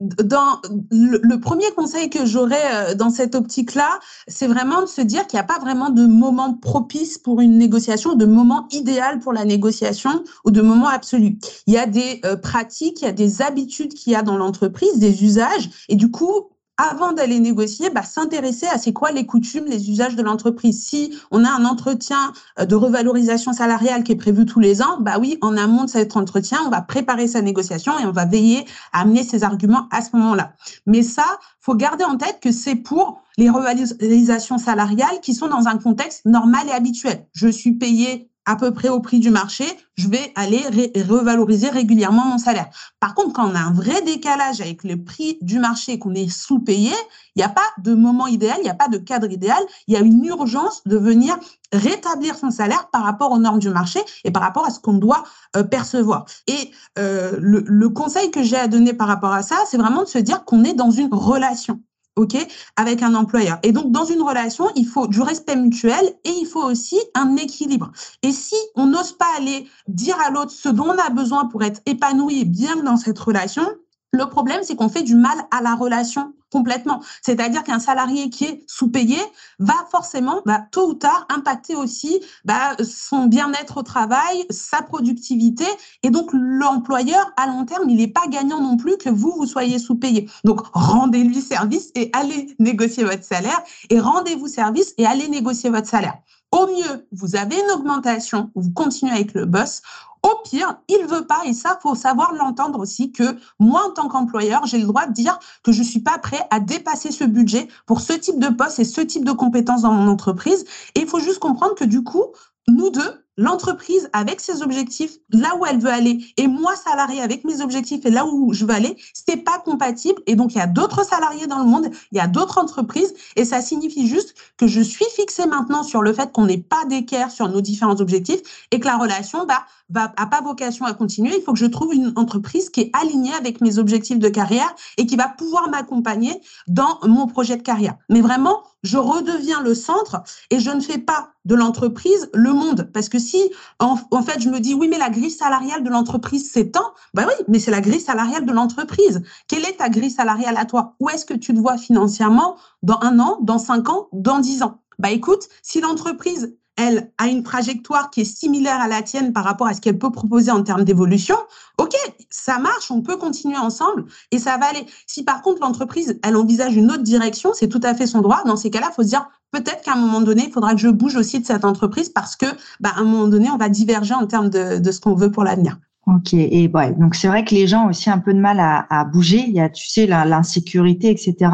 le, 0.00 1.36
premier 1.36 1.70
conseil 1.76 2.08
que 2.08 2.24
j'aurais 2.24 2.92
euh, 2.92 2.94
dans 2.94 3.10
cette 3.10 3.34
optique-là, 3.34 3.98
c'est 4.28 4.46
vraiment 4.46 4.82
de 4.82 4.86
se 4.86 5.00
dire 5.00 5.26
qu'il 5.26 5.36
n'y 5.36 5.42
a 5.42 5.46
pas 5.46 5.58
vraiment 5.58 5.90
de 5.90 6.06
moment 6.06 6.54
propice 6.54 7.18
pour 7.18 7.40
une 7.40 7.58
négociation, 7.58 8.14
de 8.14 8.24
moment 8.24 8.66
idéal 8.70 9.18
pour 9.18 9.32
la 9.32 9.44
négociation 9.44 10.24
ou 10.44 10.50
de 10.50 10.62
moment 10.62 10.88
absolu. 10.88 11.38
Il 11.66 11.74
y 11.74 11.78
a 11.78 11.86
des 11.86 12.20
euh, 12.24 12.36
pratiques, 12.36 13.02
il 13.02 13.04
y 13.04 13.08
a 13.08 13.12
des 13.12 13.42
habitudes 13.42 13.94
qu'il 13.94 14.12
y 14.12 14.16
a 14.16 14.22
dans 14.22 14.38
l'entreprise, 14.38 14.98
des 14.98 15.22
usages, 15.22 15.70
et 15.88 15.96
du 15.96 16.10
coup, 16.10 16.50
avant 16.80 17.12
d'aller 17.12 17.40
négocier, 17.40 17.90
bah, 17.90 18.02
s'intéresser 18.02 18.66
à 18.66 18.78
c'est 18.78 18.94
quoi 18.94 19.10
les 19.10 19.26
coutumes, 19.26 19.66
les 19.66 19.90
usages 19.90 20.16
de 20.16 20.22
l'entreprise. 20.22 20.82
Si 20.82 21.14
on 21.30 21.44
a 21.44 21.50
un 21.50 21.66
entretien 21.66 22.32
euh, 22.58 22.64
de 22.64 22.74
revalorisation 22.74 23.52
salariale 23.52 24.02
qui 24.02 24.12
est 24.12 24.16
prévu 24.16 24.46
tous 24.46 24.60
les 24.60 24.80
ans, 24.80 24.98
bah 24.98 25.18
oui, 25.20 25.36
en 25.42 25.56
amont 25.56 25.84
de 25.84 25.90
cet 25.90 26.16
entretien, 26.16 26.58
on 26.66 26.70
va 26.70 26.80
préparer 26.80 27.28
sa 27.28 27.42
négociation 27.42 27.98
et 27.98 28.06
on 28.06 28.12
va 28.12 28.24
veiller 28.24 28.64
à 28.92 29.02
amener 29.02 29.24
ses 29.24 29.44
arguments 29.44 29.88
à 29.90 30.00
ce 30.00 30.16
moment-là. 30.16 30.54
Mais 30.86 31.02
ça, 31.02 31.26
faut 31.60 31.74
garder 31.74 32.04
en 32.04 32.16
tête 32.16 32.38
que 32.40 32.52
c'est 32.52 32.76
pour 32.76 33.20
les 33.36 33.50
revalorisations 33.50 34.58
salariales 34.58 35.20
qui 35.22 35.34
sont 35.34 35.48
dans 35.48 35.66
un 35.66 35.76
contexte 35.76 36.24
normal 36.24 36.66
et 36.68 36.72
habituel. 36.72 37.26
Je 37.32 37.48
suis 37.48 37.72
payé 37.72 38.29
à 38.46 38.56
peu 38.56 38.72
près 38.72 38.88
au 38.88 39.00
prix 39.00 39.20
du 39.20 39.30
marché, 39.30 39.64
je 39.96 40.08
vais 40.08 40.32
aller 40.34 40.62
revaloriser 41.08 41.68
régulièrement 41.68 42.24
mon 42.24 42.38
salaire. 42.38 42.68
Par 42.98 43.14
contre, 43.14 43.32
quand 43.32 43.50
on 43.50 43.54
a 43.54 43.60
un 43.60 43.72
vrai 43.72 44.02
décalage 44.02 44.60
avec 44.60 44.82
le 44.84 45.02
prix 45.02 45.38
du 45.42 45.58
marché 45.58 45.98
qu'on 45.98 46.14
est 46.14 46.28
sous-payé, 46.28 46.92
il 47.36 47.38
n'y 47.38 47.42
a 47.42 47.48
pas 47.48 47.68
de 47.78 47.94
moment 47.94 48.26
idéal, 48.26 48.56
il 48.60 48.64
n'y 48.64 48.70
a 48.70 48.74
pas 48.74 48.88
de 48.88 48.98
cadre 48.98 49.30
idéal, 49.30 49.62
il 49.86 49.94
y 49.94 49.96
a 49.96 50.00
une 50.00 50.24
urgence 50.24 50.82
de 50.86 50.96
venir 50.96 51.38
rétablir 51.72 52.36
son 52.36 52.50
salaire 52.50 52.88
par 52.90 53.04
rapport 53.04 53.30
aux 53.30 53.38
normes 53.38 53.60
du 53.60 53.68
marché 53.68 54.00
et 54.24 54.30
par 54.30 54.42
rapport 54.42 54.66
à 54.66 54.70
ce 54.70 54.80
qu'on 54.80 54.94
doit 54.94 55.24
euh, 55.56 55.62
percevoir. 55.62 56.24
Et 56.46 56.72
euh, 56.98 57.36
le 57.38 57.88
conseil 57.88 58.30
que 58.30 58.42
j'ai 58.42 58.56
à 58.56 58.68
donner 58.68 58.94
par 58.94 59.06
rapport 59.06 59.32
à 59.32 59.42
ça, 59.42 59.56
c'est 59.66 59.76
vraiment 59.76 60.02
de 60.02 60.08
se 60.08 60.18
dire 60.18 60.44
qu'on 60.44 60.64
est 60.64 60.74
dans 60.74 60.90
une 60.90 61.12
relation. 61.12 61.80
OK, 62.20 62.36
avec 62.76 63.02
un 63.02 63.14
employeur. 63.14 63.58
Et 63.62 63.72
donc, 63.72 63.90
dans 63.90 64.04
une 64.04 64.22
relation, 64.22 64.68
il 64.76 64.86
faut 64.86 65.06
du 65.06 65.20
respect 65.20 65.56
mutuel 65.56 66.04
et 66.24 66.30
il 66.30 66.46
faut 66.46 66.62
aussi 66.62 66.98
un 67.14 67.36
équilibre. 67.36 67.90
Et 68.22 68.32
si 68.32 68.56
on 68.74 68.86
n'ose 68.86 69.12
pas 69.12 69.28
aller 69.38 69.66
dire 69.88 70.18
à 70.20 70.30
l'autre 70.30 70.52
ce 70.52 70.68
dont 70.68 70.88
on 70.88 70.98
a 70.98 71.10
besoin 71.10 71.46
pour 71.46 71.62
être 71.62 71.80
épanoui 71.86 72.40
et 72.40 72.44
bien 72.44 72.76
dans 72.76 72.96
cette 72.96 73.18
relation, 73.18 73.66
le 74.12 74.26
problème, 74.26 74.60
c'est 74.62 74.76
qu'on 74.76 74.88
fait 74.88 75.02
du 75.02 75.14
mal 75.14 75.38
à 75.50 75.62
la 75.62 75.74
relation 75.74 76.32
complètement. 76.50 77.00
C'est-à-dire 77.22 77.62
qu'un 77.62 77.78
salarié 77.78 78.28
qui 78.28 78.44
est 78.44 78.64
sous-payé 78.66 79.18
va 79.60 79.86
forcément, 79.90 80.42
bah, 80.46 80.66
tôt 80.72 80.88
ou 80.88 80.94
tard, 80.94 81.26
impacter 81.28 81.76
aussi 81.76 82.20
bah, 82.44 82.76
son 82.82 83.26
bien-être 83.26 83.78
au 83.78 83.82
travail, 83.82 84.44
sa 84.50 84.82
productivité. 84.82 85.64
Et 86.02 86.10
donc, 86.10 86.30
l'employeur, 86.32 87.32
à 87.36 87.46
long 87.46 87.64
terme, 87.64 87.88
il 87.88 87.96
n'est 87.96 88.08
pas 88.08 88.26
gagnant 88.28 88.60
non 88.60 88.76
plus 88.76 88.96
que 88.96 89.08
vous, 89.08 89.32
vous 89.36 89.46
soyez 89.46 89.78
sous-payé. 89.78 90.28
Donc, 90.44 90.62
rendez-lui 90.72 91.40
service 91.40 91.92
et 91.94 92.10
allez 92.12 92.54
négocier 92.58 93.04
votre 93.04 93.24
salaire. 93.24 93.62
Et 93.88 94.00
rendez-vous 94.00 94.48
service 94.48 94.92
et 94.98 95.06
allez 95.06 95.28
négocier 95.28 95.70
votre 95.70 95.86
salaire. 95.86 96.18
Au 96.52 96.66
mieux, 96.66 97.06
vous 97.12 97.36
avez 97.36 97.56
une 97.56 97.70
augmentation, 97.70 98.50
vous 98.54 98.72
continuez 98.72 99.12
avec 99.12 99.34
le 99.34 99.46
boss. 99.46 99.82
Au 100.22 100.42
pire, 100.44 100.80
il 100.88 101.06
veut 101.06 101.26
pas, 101.26 101.42
et 101.46 101.54
ça, 101.54 101.78
faut 101.80 101.94
savoir 101.94 102.34
l'entendre 102.34 102.80
aussi, 102.80 103.12
que 103.12 103.36
moi, 103.58 103.86
en 103.86 103.90
tant 103.92 104.08
qu'employeur, 104.08 104.66
j'ai 104.66 104.78
le 104.78 104.86
droit 104.86 105.06
de 105.06 105.12
dire 105.12 105.38
que 105.62 105.72
je 105.72 105.82
suis 105.82 106.00
pas 106.00 106.18
prêt 106.18 106.46
à 106.50 106.60
dépasser 106.60 107.10
ce 107.10 107.24
budget 107.24 107.68
pour 107.86 108.00
ce 108.00 108.12
type 108.12 108.38
de 108.38 108.48
poste 108.48 108.80
et 108.80 108.84
ce 108.84 109.00
type 109.00 109.24
de 109.24 109.32
compétences 109.32 109.82
dans 109.82 109.92
mon 109.92 110.10
entreprise. 110.10 110.64
Et 110.94 111.00
il 111.00 111.06
faut 111.06 111.20
juste 111.20 111.38
comprendre 111.38 111.74
que 111.74 111.84
du 111.84 112.02
coup, 112.02 112.24
nous 112.68 112.90
deux, 112.90 113.24
l'entreprise 113.40 114.10
avec 114.12 114.38
ses 114.38 114.62
objectifs, 114.62 115.12
là 115.32 115.56
où 115.58 115.64
elle 115.64 115.78
veut 115.78 115.90
aller, 115.90 116.26
et 116.36 116.46
moi 116.46 116.76
salarié 116.76 117.22
avec 117.22 117.44
mes 117.44 117.62
objectifs 117.62 118.04
et 118.04 118.10
là 118.10 118.26
où 118.26 118.52
je 118.52 118.66
veux 118.66 118.74
aller, 118.74 118.98
c'est 119.14 119.38
pas 119.38 119.58
compatible. 119.58 120.20
Et 120.26 120.36
donc 120.36 120.52
il 120.52 120.58
y 120.58 120.60
a 120.60 120.66
d'autres 120.66 121.06
salariés 121.06 121.46
dans 121.46 121.58
le 121.58 121.64
monde, 121.64 121.88
il 122.12 122.18
y 122.18 122.20
a 122.20 122.26
d'autres 122.26 122.58
entreprises, 122.58 123.14
et 123.36 123.46
ça 123.46 123.62
signifie 123.62 124.06
juste 124.06 124.34
que 124.58 124.66
je 124.66 124.82
suis 124.82 125.06
fixée 125.16 125.46
maintenant 125.46 125.82
sur 125.82 126.02
le 126.02 126.12
fait 126.12 126.30
qu'on 126.32 126.44
n'ait 126.44 126.58
pas 126.58 126.84
d'équerre 126.84 127.30
sur 127.30 127.48
nos 127.48 127.62
différents 127.62 127.98
objectifs 128.02 128.66
et 128.72 128.78
que 128.78 128.84
la 128.86 128.98
relation 128.98 129.46
bah, 129.46 129.64
va 129.88 130.12
a 130.18 130.26
pas 130.26 130.42
vocation 130.42 130.84
à 130.84 130.92
continuer. 130.92 131.34
Il 131.38 131.42
faut 131.42 131.54
que 131.54 131.58
je 131.58 131.66
trouve 131.66 131.94
une 131.94 132.12
entreprise 132.16 132.68
qui 132.68 132.82
est 132.82 132.90
alignée 132.92 133.32
avec 133.32 133.62
mes 133.62 133.78
objectifs 133.78 134.18
de 134.18 134.28
carrière 134.28 134.74
et 134.98 135.06
qui 135.06 135.16
va 135.16 135.28
pouvoir 135.28 135.70
m'accompagner 135.70 136.42
dans 136.68 136.98
mon 137.04 137.26
projet 137.26 137.56
de 137.56 137.62
carrière. 137.62 137.96
Mais 138.10 138.20
vraiment, 138.20 138.62
je 138.82 138.98
redeviens 138.98 139.62
le 139.62 139.74
centre 139.74 140.22
et 140.50 140.60
je 140.60 140.70
ne 140.70 140.80
fais 140.80 140.98
pas 140.98 141.30
de 141.44 141.54
l'entreprise 141.54 142.30
le 142.34 142.52
monde. 142.52 142.90
Parce 142.92 143.08
que 143.08 143.18
si, 143.18 143.50
en, 143.78 143.96
fait, 144.22 144.40
je 144.40 144.48
me 144.48 144.60
dis, 144.60 144.74
oui, 144.74 144.88
mais 144.88 144.98
la 144.98 145.10
grille 145.10 145.30
salariale 145.30 145.82
de 145.82 145.90
l'entreprise 145.90 146.50
s'étend, 146.50 146.92
ben 147.14 147.26
oui, 147.26 147.44
mais 147.48 147.58
c'est 147.58 147.70
la 147.70 147.80
grille 147.80 148.00
salariale 148.00 148.46
de 148.46 148.52
l'entreprise. 148.52 149.22
Quelle 149.48 149.64
est 149.64 149.78
ta 149.78 149.88
grille 149.88 150.10
salariale 150.10 150.56
à 150.56 150.64
toi? 150.64 150.96
Où 151.00 151.08
est-ce 151.08 151.24
que 151.24 151.34
tu 151.34 151.54
te 151.54 151.58
vois 151.58 151.78
financièrement 151.78 152.56
dans 152.82 152.98
un 153.02 153.18
an, 153.18 153.38
dans 153.42 153.58
cinq 153.58 153.88
ans, 153.88 154.08
dans 154.12 154.38
dix 154.38 154.62
ans? 154.62 154.80
Bah 154.98 155.10
écoute, 155.10 155.48
si 155.62 155.80
l'entreprise 155.80 156.56
elle 156.80 157.10
a 157.18 157.26
une 157.26 157.42
trajectoire 157.42 158.10
qui 158.10 158.22
est 158.22 158.24
similaire 158.24 158.80
à 158.80 158.88
la 158.88 159.02
tienne 159.02 159.34
par 159.34 159.44
rapport 159.44 159.66
à 159.66 159.74
ce 159.74 159.82
qu'elle 159.82 159.98
peut 159.98 160.10
proposer 160.10 160.50
en 160.50 160.62
termes 160.62 160.84
d'évolution, 160.84 161.36
ok, 161.76 161.94
ça 162.30 162.58
marche, 162.58 162.90
on 162.90 163.02
peut 163.02 163.18
continuer 163.18 163.58
ensemble 163.58 164.06
et 164.30 164.38
ça 164.38 164.56
va 164.56 164.66
aller. 164.66 164.86
Si 165.06 165.22
par 165.22 165.42
contre 165.42 165.60
l'entreprise, 165.60 166.18
elle 166.22 166.36
envisage 166.36 166.74
une 166.74 166.90
autre 166.90 167.02
direction, 167.02 167.50
c'est 167.52 167.68
tout 167.68 167.80
à 167.82 167.94
fait 167.94 168.06
son 168.06 168.22
droit. 168.22 168.42
Dans 168.46 168.56
ces 168.56 168.70
cas-là, 168.70 168.88
il 168.90 168.94
faut 168.94 169.02
se 169.02 169.08
dire 169.08 169.28
peut-être 169.50 169.82
qu'à 169.82 169.92
un 169.92 169.96
moment 169.96 170.22
donné, 170.22 170.44
il 170.46 170.52
faudra 170.52 170.74
que 170.74 170.80
je 170.80 170.88
bouge 170.88 171.16
aussi 171.16 171.38
de 171.38 171.44
cette 171.44 171.66
entreprise 171.66 172.08
parce 172.08 172.34
que, 172.34 172.46
bah, 172.80 172.92
à 172.96 173.00
un 173.00 173.04
moment 173.04 173.28
donné, 173.28 173.50
on 173.50 173.58
va 173.58 173.68
diverger 173.68 174.14
en 174.14 174.26
termes 174.26 174.48
de, 174.48 174.90
ce 174.90 175.00
qu'on 175.00 175.14
veut 175.14 175.30
pour 175.30 175.44
l'avenir. 175.44 175.76
Ok, 176.06 176.32
et 176.32 176.70
ouais, 176.72 176.92
donc 176.92 177.14
c'est 177.14 177.28
vrai 177.28 177.44
que 177.44 177.54
les 177.54 177.66
gens 177.66 177.84
ont 177.84 177.90
aussi 177.90 178.08
un 178.08 178.18
peu 178.18 178.32
de 178.32 178.40
mal 178.40 178.58
à, 178.58 179.04
bouger. 179.04 179.44
Il 179.46 179.52
y 179.52 179.60
a, 179.60 179.68
tu 179.68 179.86
sais, 179.86 180.06
l'insécurité, 180.06 181.10
etc. 181.10 181.52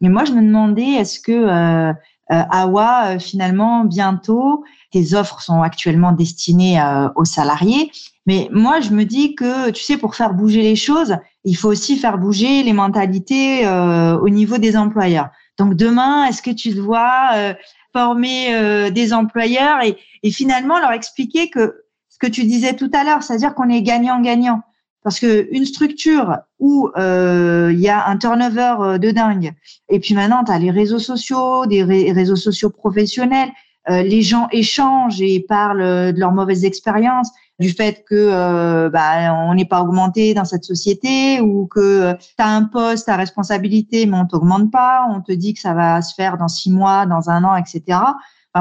Mais 0.00 0.08
moi, 0.08 0.24
je 0.24 0.32
me 0.32 0.42
demandais, 0.42 0.84
est-ce 0.84 1.18
que 1.18 1.32
euh, 1.32 1.92
Awa, 2.30 3.06
euh, 3.06 3.18
finalement, 3.18 3.84
bientôt, 3.84 4.64
tes 4.90 5.14
offres 5.14 5.42
sont 5.42 5.62
actuellement 5.62 6.12
destinées 6.12 6.80
euh, 6.80 7.08
aux 7.16 7.24
salariés. 7.24 7.90
Mais 8.26 8.48
moi, 8.52 8.80
je 8.80 8.90
me 8.90 9.04
dis 9.04 9.34
que, 9.34 9.70
tu 9.70 9.82
sais, 9.82 9.96
pour 9.96 10.14
faire 10.14 10.34
bouger 10.34 10.62
les 10.62 10.76
choses, 10.76 11.16
il 11.44 11.54
faut 11.56 11.68
aussi 11.68 11.96
faire 11.98 12.16
bouger 12.16 12.62
les 12.62 12.72
mentalités 12.72 13.68
au 13.68 14.28
niveau 14.30 14.56
des 14.56 14.78
employeurs. 14.78 15.28
Donc 15.58 15.74
demain, 15.74 16.24
est-ce 16.24 16.40
que 16.40 16.50
tu 16.50 16.72
dois 16.72 17.54
former 17.92 18.90
des 18.90 19.12
employeurs 19.12 19.82
et, 19.82 19.98
et, 20.22 20.30
finalement 20.30 20.78
leur 20.80 20.92
expliquer 20.92 21.50
que 21.50 21.84
ce 22.08 22.16
que 22.18 22.26
tu 22.26 22.44
disais 22.44 22.74
tout 22.76 22.90
à 22.94 23.04
l'heure, 23.04 23.22
c'est-à-dire 23.22 23.54
qu'on 23.54 23.68
est 23.68 23.82
gagnant-gagnant. 23.82 24.62
Parce 25.04 25.20
que 25.20 25.46
une 25.54 25.66
structure 25.66 26.38
où 26.58 26.88
euh, 26.96 27.70
il 27.70 27.78
y 27.78 27.90
a 27.90 28.08
un 28.08 28.16
turnover 28.16 28.74
euh, 28.80 28.98
de 28.98 29.10
dingue, 29.10 29.52
et 29.90 30.00
puis 30.00 30.14
maintenant 30.14 30.42
tu 30.44 30.50
as 30.50 30.58
les 30.58 30.70
réseaux 30.70 30.98
sociaux, 30.98 31.66
des 31.66 31.84
réseaux 31.84 32.36
sociaux 32.36 32.70
professionnels, 32.70 33.50
euh, 33.90 34.02
les 34.02 34.22
gens 34.22 34.48
échangent 34.50 35.20
et 35.20 35.44
parlent 35.46 36.14
de 36.14 36.18
leurs 36.18 36.32
mauvaises 36.32 36.64
expériences, 36.64 37.30
du 37.60 37.68
fait 37.68 38.02
que 38.08 38.88
bah, 38.88 39.32
on 39.46 39.54
n'est 39.54 39.66
pas 39.66 39.82
augmenté 39.82 40.34
dans 40.34 40.46
cette 40.46 40.64
société 40.64 41.40
ou 41.40 41.66
que 41.66 42.14
tu 42.14 42.34
as 42.38 42.48
un 42.48 42.64
poste 42.64 43.08
à 43.08 43.16
responsabilité 43.16 44.06
mais 44.06 44.16
on 44.16 44.26
t'augmente 44.26 44.72
pas, 44.72 45.06
on 45.10 45.20
te 45.20 45.30
dit 45.30 45.54
que 45.54 45.60
ça 45.60 45.74
va 45.74 46.02
se 46.02 46.14
faire 46.14 46.36
dans 46.38 46.48
six 46.48 46.72
mois, 46.72 47.06
dans 47.06 47.30
un 47.30 47.44
an, 47.44 47.54
etc 47.54 47.98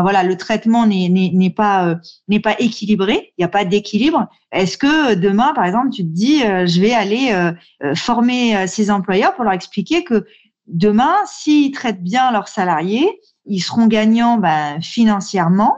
voilà, 0.02 0.24
le 0.24 0.36
traitement 0.38 0.88
n'est 0.88 1.54
pas 1.56 1.88
euh, 1.88 1.96
n'est 2.28 2.40
pas 2.40 2.56
équilibré, 2.60 3.34
il 3.38 3.42
n'y 3.42 3.46
a 3.46 3.50
pas 3.50 3.64
d'équilibre. 3.64 4.28
Est-ce 4.52 4.78
que 4.78 5.14
demain, 5.14 5.54
par 5.54 5.66
exemple, 5.66 5.92
tu 5.92 6.04
te 6.04 6.10
dis, 6.10 6.44
euh, 6.44 6.66
je 6.66 6.82
vais 6.82 6.94
aller 6.94 7.32
euh, 7.32 7.94
former 7.96 8.66
ces 8.66 8.90
employeurs 8.90 9.36
pour 9.36 9.44
leur 9.44 9.54
expliquer 9.54 10.04
que 10.04 10.26
demain, 10.66 11.16
s'ils 11.26 11.72
traitent 11.72 12.04
bien 12.04 12.32
leurs 12.32 12.48
salariés, 12.48 13.08
ils 13.46 13.62
seront 13.62 13.86
gagnants 13.86 14.38
ben, 14.38 14.82
financièrement 14.82 15.76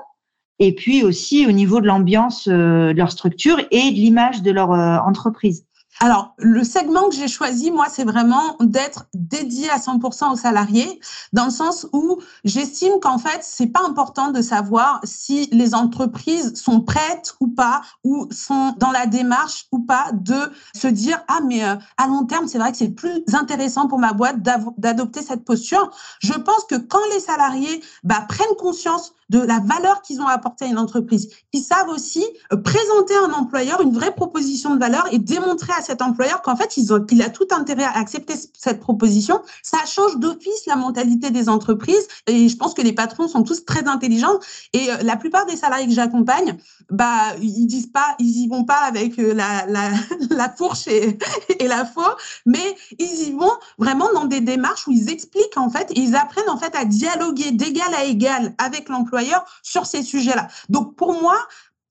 et 0.59 0.73
puis 0.73 1.03
aussi 1.03 1.45
au 1.45 1.51
niveau 1.51 1.81
de 1.81 1.87
l'ambiance 1.87 2.47
de 2.47 2.93
leur 2.95 3.11
structure 3.11 3.59
et 3.71 3.91
de 3.91 3.95
l'image 3.95 4.41
de 4.41 4.51
leur 4.51 4.69
entreprise? 4.69 5.65
Alors, 6.05 6.35
le 6.37 6.63
segment 6.63 7.09
que 7.09 7.15
j'ai 7.15 7.27
choisi, 7.27 7.71
moi, 7.71 7.87
c'est 7.89 8.03
vraiment 8.03 8.57
d'être 8.59 9.07
dédié 9.15 9.71
à 9.71 9.79
100% 9.79 10.33
aux 10.33 10.35
salariés, 10.35 10.99
dans 11.33 11.45
le 11.45 11.49
sens 11.49 11.87
où 11.93 12.19
j'estime 12.43 12.99
qu'en 13.01 13.17
fait, 13.17 13.39
c'est 13.41 13.65
pas 13.65 13.81
important 13.83 14.29
de 14.29 14.39
savoir 14.43 15.01
si 15.03 15.49
les 15.51 15.73
entreprises 15.73 16.53
sont 16.61 16.81
prêtes 16.81 17.33
ou 17.39 17.47
pas, 17.47 17.81
ou 18.03 18.27
sont 18.29 18.75
dans 18.77 18.91
la 18.91 19.07
démarche 19.07 19.65
ou 19.71 19.79
pas 19.79 20.11
de 20.13 20.51
se 20.75 20.87
dire 20.87 21.23
ah 21.27 21.39
mais 21.43 21.63
euh, 21.63 21.75
à 21.97 22.05
long 22.05 22.25
terme, 22.25 22.47
c'est 22.47 22.59
vrai 22.59 22.71
que 22.71 22.77
c'est 22.77 22.89
plus 22.89 23.23
intéressant 23.33 23.87
pour 23.87 23.97
ma 23.97 24.13
boîte 24.13 24.43
d'adopter 24.77 25.23
cette 25.23 25.43
posture. 25.43 25.89
Je 26.19 26.33
pense 26.33 26.65
que 26.69 26.75
quand 26.75 26.99
les 27.15 27.19
salariés 27.19 27.81
bah, 28.03 28.23
prennent 28.29 28.55
conscience 28.59 29.15
de 29.29 29.39
la 29.39 29.59
valeur 29.59 30.03
qu'ils 30.03 30.21
ont 30.21 30.27
apportée 30.27 30.65
à 30.65 30.67
une 30.67 30.77
entreprise, 30.77 31.29
ils 31.51 31.63
savent 31.63 31.89
aussi 31.89 32.23
présenter 32.63 33.15
à 33.15 33.25
un 33.27 33.33
employeur 33.33 33.81
une 33.81 33.91
vraie 33.91 34.13
proposition 34.13 34.75
de 34.75 34.79
valeur 34.79 35.07
et 35.11 35.17
démontrer 35.17 35.73
à 35.73 35.81
employeur 36.01 36.41
qu'en 36.41 36.55
fait, 36.55 36.77
ils 36.77 36.93
ont, 36.93 37.05
il 37.11 37.21
a 37.21 37.29
tout 37.29 37.47
intérêt 37.51 37.83
à 37.83 37.97
accepter 37.97 38.33
cette 38.57 38.79
proposition. 38.79 39.41
Ça 39.63 39.79
change 39.85 40.17
d'office 40.17 40.65
la 40.67 40.75
mentalité 40.75 41.31
des 41.31 41.49
entreprises 41.49 42.07
et 42.27 42.49
je 42.49 42.57
pense 42.57 42.73
que 42.73 42.81
les 42.81 42.93
patrons 42.93 43.27
sont 43.27 43.43
tous 43.43 43.65
très 43.65 43.87
intelligents 43.87 44.39
et 44.73 44.91
euh, 44.91 44.97
la 45.03 45.17
plupart 45.17 45.45
des 45.45 45.55
salariés 45.55 45.87
que 45.87 45.93
j'accompagne, 45.93 46.57
bah, 46.89 47.35
ils 47.41 47.67
disent 47.67 47.91
pas, 47.91 48.15
ils 48.19 48.43
y 48.43 48.47
vont 48.47 48.63
pas 48.63 48.79
avec 48.79 49.17
euh, 49.19 49.33
la, 49.33 49.65
la, 49.67 49.91
la 50.29 50.49
fourche 50.49 50.87
et, 50.87 51.17
et 51.59 51.67
la 51.67 51.85
faux, 51.85 52.01
mais 52.45 52.75
ils 52.97 53.29
y 53.29 53.31
vont 53.31 53.53
vraiment 53.77 54.11
dans 54.13 54.25
des 54.25 54.41
démarches 54.41 54.87
où 54.87 54.91
ils 54.91 55.09
expliquent 55.09 55.57
en 55.57 55.69
fait, 55.69 55.91
ils 55.95 56.15
apprennent 56.15 56.49
en 56.49 56.57
fait 56.57 56.75
à 56.75 56.85
dialoguer 56.85 57.51
d'égal 57.51 57.93
à 57.93 58.05
égal 58.05 58.53
avec 58.57 58.89
l'employeur 58.89 59.45
sur 59.63 59.85
ces 59.85 60.03
sujets-là. 60.03 60.47
Donc 60.69 60.95
pour 60.95 61.19
moi, 61.21 61.37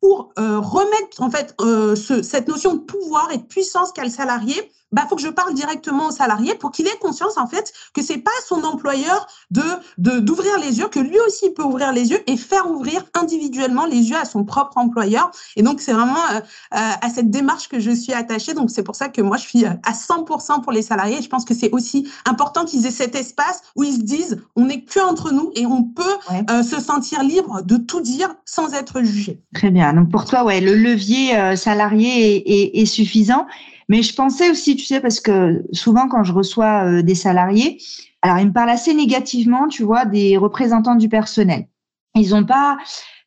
pour 0.05 0.35
euh, 0.39 0.61
remettre 0.61 1.23
en 1.23 1.31
fait 1.31 1.55
euh, 1.63 1.97
ce, 1.97 2.21
cette 2.21 2.47
notion 2.47 2.75
de 2.75 2.81
pouvoir 2.81 3.33
et 3.33 3.39
de 3.39 3.43
puissance 3.43 3.91
qu'a 3.91 4.05
le 4.05 4.11
salarié, 4.11 4.71
bah 4.95 5.03
faut 5.09 5.17
que 5.17 5.23
je 5.23 5.29
parle 5.29 5.55
directement 5.55 6.09
au 6.09 6.11
salarié 6.11 6.55
pour 6.55 6.71
qu'il 6.71 6.87
ait 6.87 6.99
conscience 7.01 7.37
en 7.37 7.47
fait 7.47 7.73
que 7.93 8.03
c'est 8.03 8.19
pas 8.19 8.31
son 8.47 8.63
employeur 8.65 9.27
de 9.51 9.63
d'ouvrir 9.99 10.59
les 10.61 10.79
yeux, 10.79 10.89
que 10.89 11.01
lui 11.01 11.19
aussi 11.27 11.51
peut 11.51 11.63
ouvrir 11.63 11.93
les 11.93 12.11
yeux 12.11 12.23
et 12.27 12.37
faire 12.37 12.71
ouvrir 12.71 13.05
individuellement 13.15 13.87
les 13.87 14.11
yeux 14.11 14.17
à 14.17 14.25
son 14.25 14.45
propre 14.45 14.79
employeur. 14.79 15.31
Et 15.57 15.63
donc 15.63 15.81
c'est 15.81 15.93
vraiment 15.93 16.17
euh, 16.33 16.41
à 16.71 17.11
cette 17.11 17.31
démarche 17.31 17.69
que 17.69 17.81
je 17.81 17.91
suis 17.91 18.13
attachée. 18.13 18.55
Donc 18.55 18.71
c'est 18.71 18.83
pour 18.83 18.97
ça 18.97 19.09
que 19.09 19.21
moi 19.21 19.37
je 19.37 19.43
suis 19.43 19.65
à 19.65 19.93
100% 19.93 20.63
pour 20.63 20.73
les 20.73 20.83
salariés. 20.83 21.21
Je 21.23 21.29
pense 21.29 21.45
que 21.45 21.55
c'est 21.55 21.71
aussi 21.73 22.09
important 22.27 22.65
qu'ils 22.65 22.87
aient 22.87 22.91
cet 22.91 23.15
espace 23.15 23.63
où 23.77 23.83
ils 23.83 23.95
se 23.95 24.03
disent 24.03 24.43
on 24.57 24.67
n'est 24.67 24.83
que 24.83 25.01
entre 25.01 25.33
nous 25.33 25.51
et 25.55 25.67
on 25.67 25.83
peut 25.83 26.63
se 26.63 26.81
sentir 26.81 27.23
libre 27.23 27.63
de 27.63 27.77
tout 27.77 28.01
dire 28.01 28.35
sans 28.45 28.75
être 28.75 29.03
jugé. 29.03 29.41
Très 29.55 29.71
bien. 29.71 29.93
Donc 29.93 30.11
pour 30.11 30.25
toi, 30.25 30.45
ouais, 30.45 30.61
le 30.61 30.75
levier 30.75 31.37
euh, 31.37 31.57
salarié 31.57 32.81
est, 32.81 32.87
suffisant. 32.87 33.47
Mais 33.89 34.03
je 34.03 34.15
pensais 34.15 34.51
aussi, 34.51 34.77
tu 34.77 34.85
sais, 34.85 35.01
parce 35.01 35.21
que 35.21 35.65
souvent 35.73 36.09
quand 36.09 36.25
je 36.25 36.33
reçois 36.33 36.85
euh, 36.87 37.03
des 37.03 37.15
salariés, 37.15 37.79
alors 38.23 38.39
ils 38.39 38.47
me 38.47 38.53
parlent 38.53 38.71
assez 38.71 38.95
négativement, 38.95 39.69
tu 39.69 39.83
vois, 39.83 40.05
des 40.05 40.37
représentants 40.37 40.95
du 40.95 41.09
personnel. 41.09 41.67
Ils 42.15 42.31
n'ont 42.31 42.45
pas, 42.45 42.79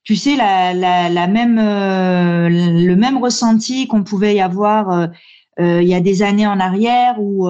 tu 0.04 0.16
sais, 0.16 0.36
la, 0.36 0.74
la, 0.74 1.28
même, 1.28 1.60
euh, 1.60 2.50
le 2.50 2.96
même 2.96 3.18
ressenti 3.18 3.88
qu'on 3.88 4.04
pouvait 4.04 4.36
y 4.36 4.42
avoir 4.42 5.10
il 5.60 5.88
y 5.88 5.96
a 5.96 6.00
des 6.02 6.22
années 6.22 6.46
en 6.46 6.60
arrière 6.60 7.20
où 7.20 7.50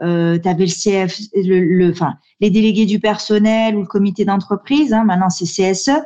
tu 0.00 0.04
avais 0.04 0.66
le 0.66 1.06
CF, 1.06 1.18
le, 1.34 1.90
enfin, 1.90 2.14
les 2.40 2.50
délégués 2.50 2.86
du 2.86 3.00
personnel 3.00 3.76
ou 3.76 3.80
le 3.80 3.86
comité 3.86 4.24
d'entreprise. 4.24 4.92
Hein, 4.92 5.04
maintenant, 5.04 5.28
c'est 5.28 5.44
CSE 5.44 6.00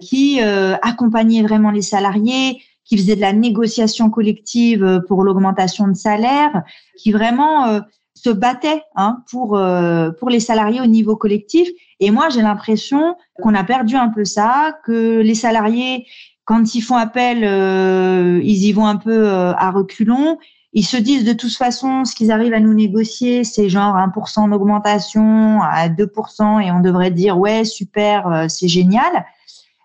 qui 0.00 0.40
euh, 0.42 0.76
accompagnait 0.82 1.42
vraiment 1.42 1.70
les 1.70 1.82
salariés, 1.82 2.62
qui 2.84 2.96
faisait 2.96 3.16
de 3.16 3.20
la 3.20 3.32
négociation 3.32 4.10
collective 4.10 4.84
euh, 4.84 5.00
pour 5.00 5.22
l'augmentation 5.22 5.88
de 5.88 5.94
salaire, 5.94 6.62
qui 6.98 7.12
vraiment 7.12 7.66
euh, 7.66 7.80
se 8.14 8.30
battait 8.30 8.82
hein, 8.94 9.22
pour 9.30 9.60
pour 10.18 10.30
les 10.30 10.40
salariés 10.40 10.80
au 10.80 10.86
niveau 10.86 11.16
collectif. 11.16 11.68
Et 11.98 12.10
moi, 12.10 12.28
j'ai 12.30 12.42
l'impression 12.42 13.16
qu'on 13.42 13.54
a 13.54 13.64
perdu 13.64 13.96
un 13.96 14.08
peu 14.08 14.24
ça, 14.24 14.78
que 14.84 15.20
les 15.20 15.34
salariés, 15.34 16.06
quand 16.44 16.74
ils 16.74 16.80
font 16.80 16.94
appel, 16.94 17.38
ils 18.42 18.64
y 18.64 18.72
vont 18.72 18.86
un 18.86 18.96
peu 18.96 19.28
à 19.28 19.70
reculons. 19.72 20.38
Ils 20.72 20.86
se 20.86 20.96
disent 20.96 21.24
de 21.24 21.32
toute 21.32 21.54
façon, 21.54 22.04
ce 22.04 22.14
qu'ils 22.14 22.30
arrivent 22.30 22.54
à 22.54 22.60
nous 22.60 22.72
négocier, 22.72 23.42
c'est 23.42 23.68
genre 23.68 23.96
1% 23.96 24.48
d'augmentation 24.48 25.60
à 25.60 25.88
2%, 25.88 26.64
et 26.64 26.70
on 26.70 26.80
devrait 26.80 27.10
dire 27.10 27.36
ouais 27.36 27.64
super, 27.64 28.46
c'est 28.48 28.68
génial. 28.68 29.26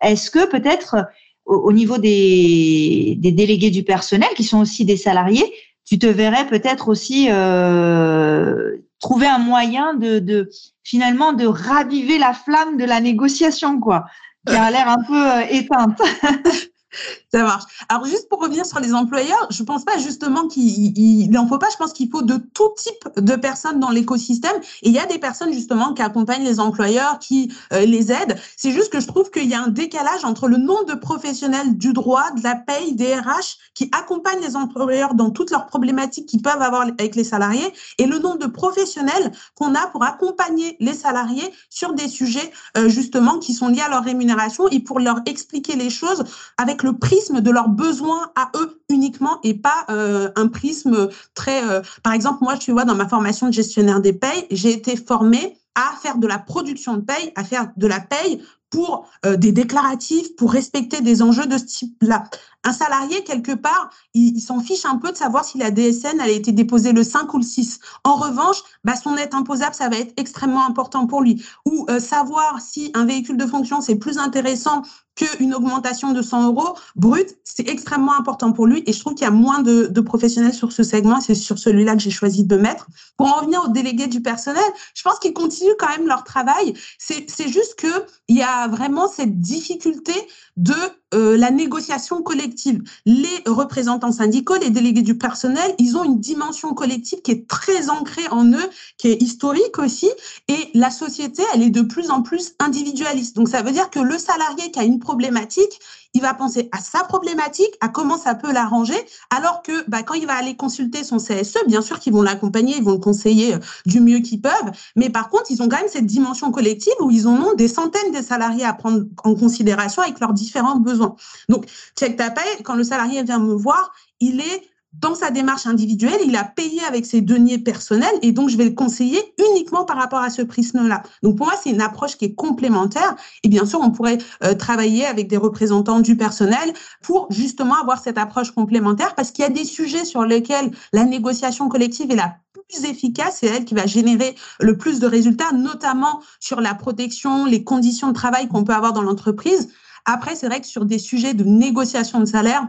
Est-ce 0.01 0.29
que 0.31 0.47
peut-être 0.47 1.07
au, 1.49 1.73
niveau 1.73 1.97
des, 1.97 3.17
délégués 3.17 3.71
du 3.71 3.83
personnel, 3.83 4.29
qui 4.35 4.43
sont 4.43 4.59
aussi 4.59 4.85
des 4.85 4.97
salariés, 4.97 5.51
tu 5.85 5.97
te 5.97 6.05
verrais 6.05 6.45
peut-être 6.47 6.88
aussi 6.88 7.27
euh, 7.31 8.77
trouver 8.99 9.25
un 9.25 9.39
moyen 9.39 9.95
de, 9.95 10.49
finalement 10.83 11.33
de 11.33 11.47
raviver 11.47 12.19
la 12.19 12.33
flamme 12.33 12.77
de 12.77 12.85
la 12.85 13.01
négociation, 13.01 13.79
quoi, 13.79 14.05
qui 14.47 14.55
a 14.55 14.69
l'air 14.69 14.88
un 14.88 15.03
peu 15.07 15.31
euh, 15.31 15.41
éteinte. 15.49 15.99
Ça 17.31 17.43
marche. 17.43 17.85
Alors, 17.89 18.05
juste 18.05 18.27
pour 18.27 18.41
revenir 18.41 18.65
sur 18.65 18.79
les 18.79 18.93
employeurs, 18.93 19.47
je 19.51 19.61
pense 19.61 19.85
pas 19.85 19.99
justement 19.99 20.47
qu'il 20.47 21.29
n'en 21.29 21.47
faut 21.47 21.59
pas. 21.59 21.67
Je 21.71 21.77
pense 21.77 21.93
qu'il 21.93 22.09
faut 22.09 22.23
de 22.23 22.37
tout 22.37 22.73
type 22.75 23.07
de 23.17 23.35
personnes 23.35 23.79
dans 23.79 23.91
l'écosystème. 23.91 24.55
Et 24.81 24.89
il 24.89 24.93
y 24.93 24.99
a 24.99 25.05
des 25.05 25.19
personnes 25.19 25.53
justement 25.53 25.93
qui 25.93 26.01
accompagnent 26.01 26.43
les 26.43 26.59
employeurs, 26.59 27.19
qui 27.19 27.53
euh, 27.71 27.81
les 27.81 28.11
aident. 28.11 28.35
C'est 28.57 28.71
juste 28.71 28.91
que 28.91 28.99
je 28.99 29.05
trouve 29.05 29.29
qu'il 29.29 29.47
y 29.47 29.53
a 29.53 29.61
un 29.61 29.67
décalage 29.67 30.25
entre 30.25 30.47
le 30.47 30.57
nombre 30.57 30.85
de 30.85 30.95
professionnels 30.95 31.77
du 31.77 31.93
droit, 31.93 32.31
de 32.31 32.43
la 32.43 32.55
paye, 32.55 32.95
des 32.95 33.13
RH 33.13 33.57
qui 33.75 33.91
accompagnent 33.91 34.41
les 34.41 34.55
employeurs 34.55 35.13
dans 35.13 35.29
toutes 35.29 35.51
leurs 35.51 35.67
problématiques 35.67 36.25
qu'ils 36.25 36.41
peuvent 36.41 36.61
avoir 36.61 36.81
avec 36.81 37.15
les 37.15 37.23
salariés 37.23 37.73
et 37.99 38.07
le 38.07 38.17
nombre 38.17 38.39
de 38.39 38.47
professionnels 38.47 39.31
qu'on 39.53 39.75
a 39.75 39.87
pour 39.87 40.03
accompagner 40.03 40.77
les 40.79 40.93
salariés 40.93 41.53
sur 41.69 41.93
des 41.93 42.07
sujets 42.07 42.51
euh, 42.77 42.89
justement 42.89 43.37
qui 43.37 43.53
sont 43.53 43.67
liés 43.67 43.81
à 43.81 43.89
leur 43.89 44.03
rémunération 44.03 44.67
et 44.69 44.79
pour 44.79 44.99
leur 44.99 45.17
expliquer 45.27 45.75
les 45.75 45.89
choses 45.89 46.23
avec 46.57 46.83
le 46.83 46.97
de 47.27 47.51
leurs 47.51 47.69
besoins 47.69 48.32
à 48.36 48.51
eux 48.55 48.82
uniquement 48.89 49.39
et 49.43 49.53
pas 49.53 49.86
euh, 49.89 50.32
un 50.36 50.47
prisme 50.47 51.10
très... 51.34 51.63
Euh, 51.63 51.82
par 52.03 52.13
exemple, 52.13 52.39
moi, 52.41 52.58
tu 52.58 52.71
vois, 52.71 52.86
dans 52.86 52.95
ma 52.95 53.08
formation 53.08 53.47
de 53.47 53.53
gestionnaire 53.53 54.01
des 54.01 54.13
payes, 54.13 54.47
j'ai 54.51 54.71
été 54.71 54.95
formée 54.95 55.58
à 55.75 55.95
faire 56.01 56.17
de 56.17 56.27
la 56.27 56.39
production 56.39 56.95
de 56.95 57.01
paye, 57.01 57.32
à 57.36 57.43
faire 57.43 57.71
de 57.77 57.88
la 57.88 57.99
paye 57.99 58.41
pour 58.69 59.08
euh, 59.25 59.36
des 59.36 59.51
déclaratifs, 59.51 60.36
pour 60.36 60.51
respecter 60.51 61.01
des 61.01 61.21
enjeux 61.21 61.47
de 61.47 61.58
ce 61.58 61.65
type-là. 61.65 62.25
Un 62.63 62.73
salarié, 62.73 63.23
quelque 63.23 63.53
part, 63.53 63.89
il, 64.13 64.39
s'en 64.41 64.60
fiche 64.60 64.86
un 64.86 64.97
peu 64.97 65.12
de 65.12 65.17
savoir 65.17 65.45
si 65.45 65.58
la 65.58 65.71
DSN 65.71 66.19
elle 66.19 66.21
a 66.21 66.29
été 66.29 66.51
déposée 66.51 66.91
le 66.91 67.03
5 67.03 67.34
ou 67.34 67.38
le 67.38 67.43
6. 67.43 67.79
En 68.03 68.15
revanche, 68.15 68.58
bah, 68.84 68.95
son 68.95 69.13
net 69.15 69.34
imposable, 69.34 69.73
ça 69.73 69.89
va 69.89 69.97
être 69.97 70.13
extrêmement 70.17 70.65
important 70.65 71.08
pour 71.08 71.21
lui. 71.21 71.43
Ou 71.65 71.88
savoir 71.99 72.60
si 72.62 72.91
un 72.93 73.05
véhicule 73.05 73.38
de 73.38 73.45
fonction, 73.45 73.82
c'est 73.82 73.95
plus 73.95 74.17
intéressant 74.17 74.84
qu'une 75.19 75.53
augmentation 75.53 76.13
de 76.13 76.21
100 76.21 76.47
euros 76.47 76.75
brut, 76.95 77.38
c'est 77.43 77.67
extrêmement 77.67 78.17
important 78.17 78.53
pour 78.53 78.67
lui. 78.67 78.84
Et 78.86 78.93
je 78.93 78.99
trouve 78.99 79.15
qu'il 79.15 79.25
y 79.25 79.27
a 79.27 79.32
moins 79.32 79.62
de, 79.62 79.88
de 79.88 80.01
professionnels 80.01 80.53
sur 80.53 80.71
ce 80.71 80.84
segment. 80.84 81.19
C'est 81.19 81.36
sur 81.36 81.60
celui-là 81.60 81.95
que 81.95 82.01
j'ai 82.01 82.10
choisi 82.10 82.45
de 82.45 82.55
me 82.55 82.62
mettre. 82.62 82.88
Pour 83.17 83.27
en 83.27 83.39
revenir 83.39 83.63
aux 83.65 83.67
délégués 83.69 84.08
du 84.08 84.21
personnel, 84.21 84.63
je 84.93 85.01
pense 85.01 85.19
qu'ils 85.19 85.34
continuent 85.34 85.75
quand 85.77 85.89
même 85.89 86.08
leur 86.08 86.23
travail. 86.23 86.73
C'est 86.97 87.47
juste 87.47 87.75
qu'il 87.75 88.38
y 88.38 88.41
a 88.41 88.67
vraiment 88.67 89.08
cette 89.08 89.41
difficulté 89.41 90.13
de 90.59 90.75
euh, 91.13 91.37
la 91.37 91.51
négociation 91.51 92.21
collective. 92.21 92.83
Les 93.05 93.43
représentants 93.47 94.11
syndicaux, 94.11 94.57
les 94.57 94.69
délégués 94.69 95.01
du 95.01 95.17
personnel, 95.17 95.73
ils 95.79 95.95
ont 95.97 96.03
une 96.03 96.19
dimension 96.19 96.73
collective 96.73 97.21
qui 97.21 97.31
est 97.31 97.47
très 97.47 97.89
ancrée 97.89 98.27
en 98.29 98.45
eux, 98.51 98.69
qui 98.97 99.07
est 99.07 99.21
historique 99.21 99.79
aussi. 99.79 100.09
Et 100.49 100.69
la 100.73 100.91
société, 100.91 101.43
elle 101.53 101.63
est 101.63 101.69
de 101.69 101.81
plus 101.81 102.11
en 102.11 102.21
plus 102.21 102.55
individualiste. 102.59 103.37
Donc 103.37 103.47
ça 103.47 103.61
veut 103.61 103.71
dire 103.71 103.89
que 103.89 103.99
le 103.99 104.17
salarié 104.17 104.69
qui 104.69 104.79
a 104.79 104.83
une 104.83 104.99
problématique, 104.99 105.79
il 106.13 106.21
va 106.21 106.33
penser 106.33 106.69
à 106.71 106.79
sa 106.79 107.03
problématique, 107.03 107.75
à 107.81 107.87
comment 107.87 108.17
ça 108.17 108.35
peut 108.35 108.51
l'arranger, 108.51 108.97
alors 109.29 109.61
que 109.61 109.87
bah, 109.89 110.03
quand 110.03 110.15
il 110.15 110.25
va 110.25 110.35
aller 110.35 110.55
consulter 110.55 111.03
son 111.03 111.17
CSE, 111.17 111.57
bien 111.67 111.81
sûr 111.81 111.99
qu'ils 111.99 112.13
vont 112.13 112.21
l'accompagner, 112.21 112.77
ils 112.77 112.83
vont 112.83 112.93
le 112.93 112.97
conseiller 112.97 113.55
euh, 113.55 113.59
du 113.85 113.99
mieux 113.99 114.19
qu'ils 114.19 114.41
peuvent, 114.41 114.71
mais 114.95 115.09
par 115.09 115.29
contre, 115.29 115.51
ils 115.51 115.61
ont 115.61 115.69
quand 115.69 115.77
même 115.77 115.87
cette 115.87 116.05
dimension 116.05 116.51
collective 116.51 116.93
où 116.99 117.11
ils 117.11 117.27
ont 117.27 117.53
des 117.53 117.67
centaines 117.67 118.11
de 118.11 118.21
salariés 118.21 118.65
à 118.65 118.73
prendre 118.73 119.03
en 119.23 119.35
considération 119.35 120.01
avec 120.01 120.19
leurs 120.19 120.33
différents 120.33 120.77
besoins. 120.77 121.15
Donc, 121.47 121.65
check 121.97 122.15
ta 122.15 122.29
quand 122.63 122.75
le 122.75 122.83
salarié 122.83 123.23
vient 123.23 123.39
me 123.39 123.53
voir, 123.53 123.91
il 124.19 124.39
est 124.39 124.68
dans 124.93 125.13
sa 125.13 125.30
démarche 125.30 125.67
individuelle, 125.67 126.19
il 126.25 126.36
a 126.36 126.43
payé 126.43 126.82
avec 126.88 127.06
ses 127.06 127.21
deniers 127.21 127.60
personnels 127.60 128.15
et 128.21 128.32
donc 128.32 128.49
je 128.49 128.58
vais 128.58 128.65
le 128.65 128.73
conseiller 128.73 129.21
uniquement 129.52 129.86
par 129.86 129.97
rapport 129.97 130.19
à 130.19 130.30
ce 130.30 130.41
prisme-là. 130.41 131.04
Donc 131.21 131.38
pour 131.38 131.45
moi, 131.45 131.56
c'est 131.62 131.69
une 131.69 131.82
approche 131.82 132.17
qui 132.17 132.25
est 132.25 132.34
complémentaire 132.34 133.15
et 133.43 133.49
bien 133.49 133.65
sûr, 133.65 133.80
on 133.82 133.91
pourrait 133.91 134.17
euh, 134.43 134.56
travailler 134.56 135.06
avec 135.06 135.28
des 135.28 135.38
représentants 135.38 135.99
du 135.99 136.17
personnel 136.17 136.73
pour 137.04 137.28
justement 137.32 137.75
avoir 137.75 138.02
cette 138.02 138.17
approche 138.17 138.52
complémentaire 138.52 139.13
parce 139.13 139.32
qu'il 139.32 139.43
y 139.43 139.47
a 139.47 139.52
des 139.52 139.63
sujets 139.63 140.06
sur 140.06 140.23
lesquels 140.23 140.71
la 140.91 141.06
négociation 141.06 141.69
collective 141.69 142.12
est 142.12 142.15
la 142.15 142.38
plus 142.54 142.86
efficace, 142.86 143.38
c'est 143.41 143.47
elle 143.47 143.65
qui 143.65 143.75
va 143.75 143.86
générer 143.86 144.36
le 144.60 144.78
plus 144.78 144.99
de 144.99 145.08
résultats, 145.08 145.52
notamment 145.54 146.21
sur 146.39 146.62
la 146.62 146.73
protection, 146.73 147.45
les 147.45 147.63
conditions 147.63 148.10
de 148.10 148.13
travail 148.13 148.47
qu'on 148.47 148.63
peut 148.63 148.73
avoir 148.73 148.93
dans 148.93 149.02
l'entreprise. 149.02 149.69
Après, 150.06 150.36
c'est 150.36 150.47
vrai 150.47 150.62
que 150.62 150.67
sur 150.67 150.86
des 150.86 150.99
sujets 150.99 151.34
de 151.34 151.43
négociation 151.43 152.19
de 152.19 152.25
salaire, 152.25 152.67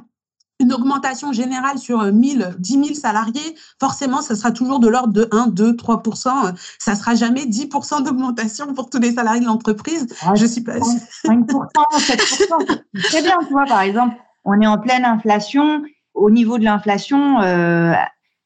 une 0.60 0.72
augmentation 0.72 1.32
générale 1.32 1.78
sur 1.78 2.04
1000, 2.04 2.54
10 2.58 2.72
000 2.72 2.94
salariés, 2.94 3.56
forcément, 3.80 4.22
ça 4.22 4.36
sera 4.36 4.52
toujours 4.52 4.78
de 4.78 4.88
l'ordre 4.88 5.12
de 5.12 5.28
1, 5.32 5.48
2, 5.48 5.72
3% 5.72 6.54
Ça 6.78 6.94
sera 6.94 7.14
jamais 7.14 7.46
10 7.46 7.68
d'augmentation 8.04 8.74
pour 8.74 8.90
tous 8.90 9.00
les 9.00 9.12
salariés 9.12 9.40
de 9.40 9.46
l'entreprise. 9.46 10.06
Ah, 10.22 10.34
je 10.34 10.46
suis 10.46 10.60
pas 10.60 10.78
5 10.80 11.50
7 11.98 12.20
Très 13.02 13.22
bien, 13.22 13.38
tu 13.46 13.52
vois, 13.52 13.64
par 13.64 13.80
exemple, 13.80 14.16
on 14.44 14.60
est 14.60 14.66
en 14.66 14.78
pleine 14.78 15.04
inflation. 15.04 15.82
Au 16.14 16.30
niveau 16.30 16.58
de 16.58 16.64
l'inflation, 16.64 17.40
euh, 17.40 17.92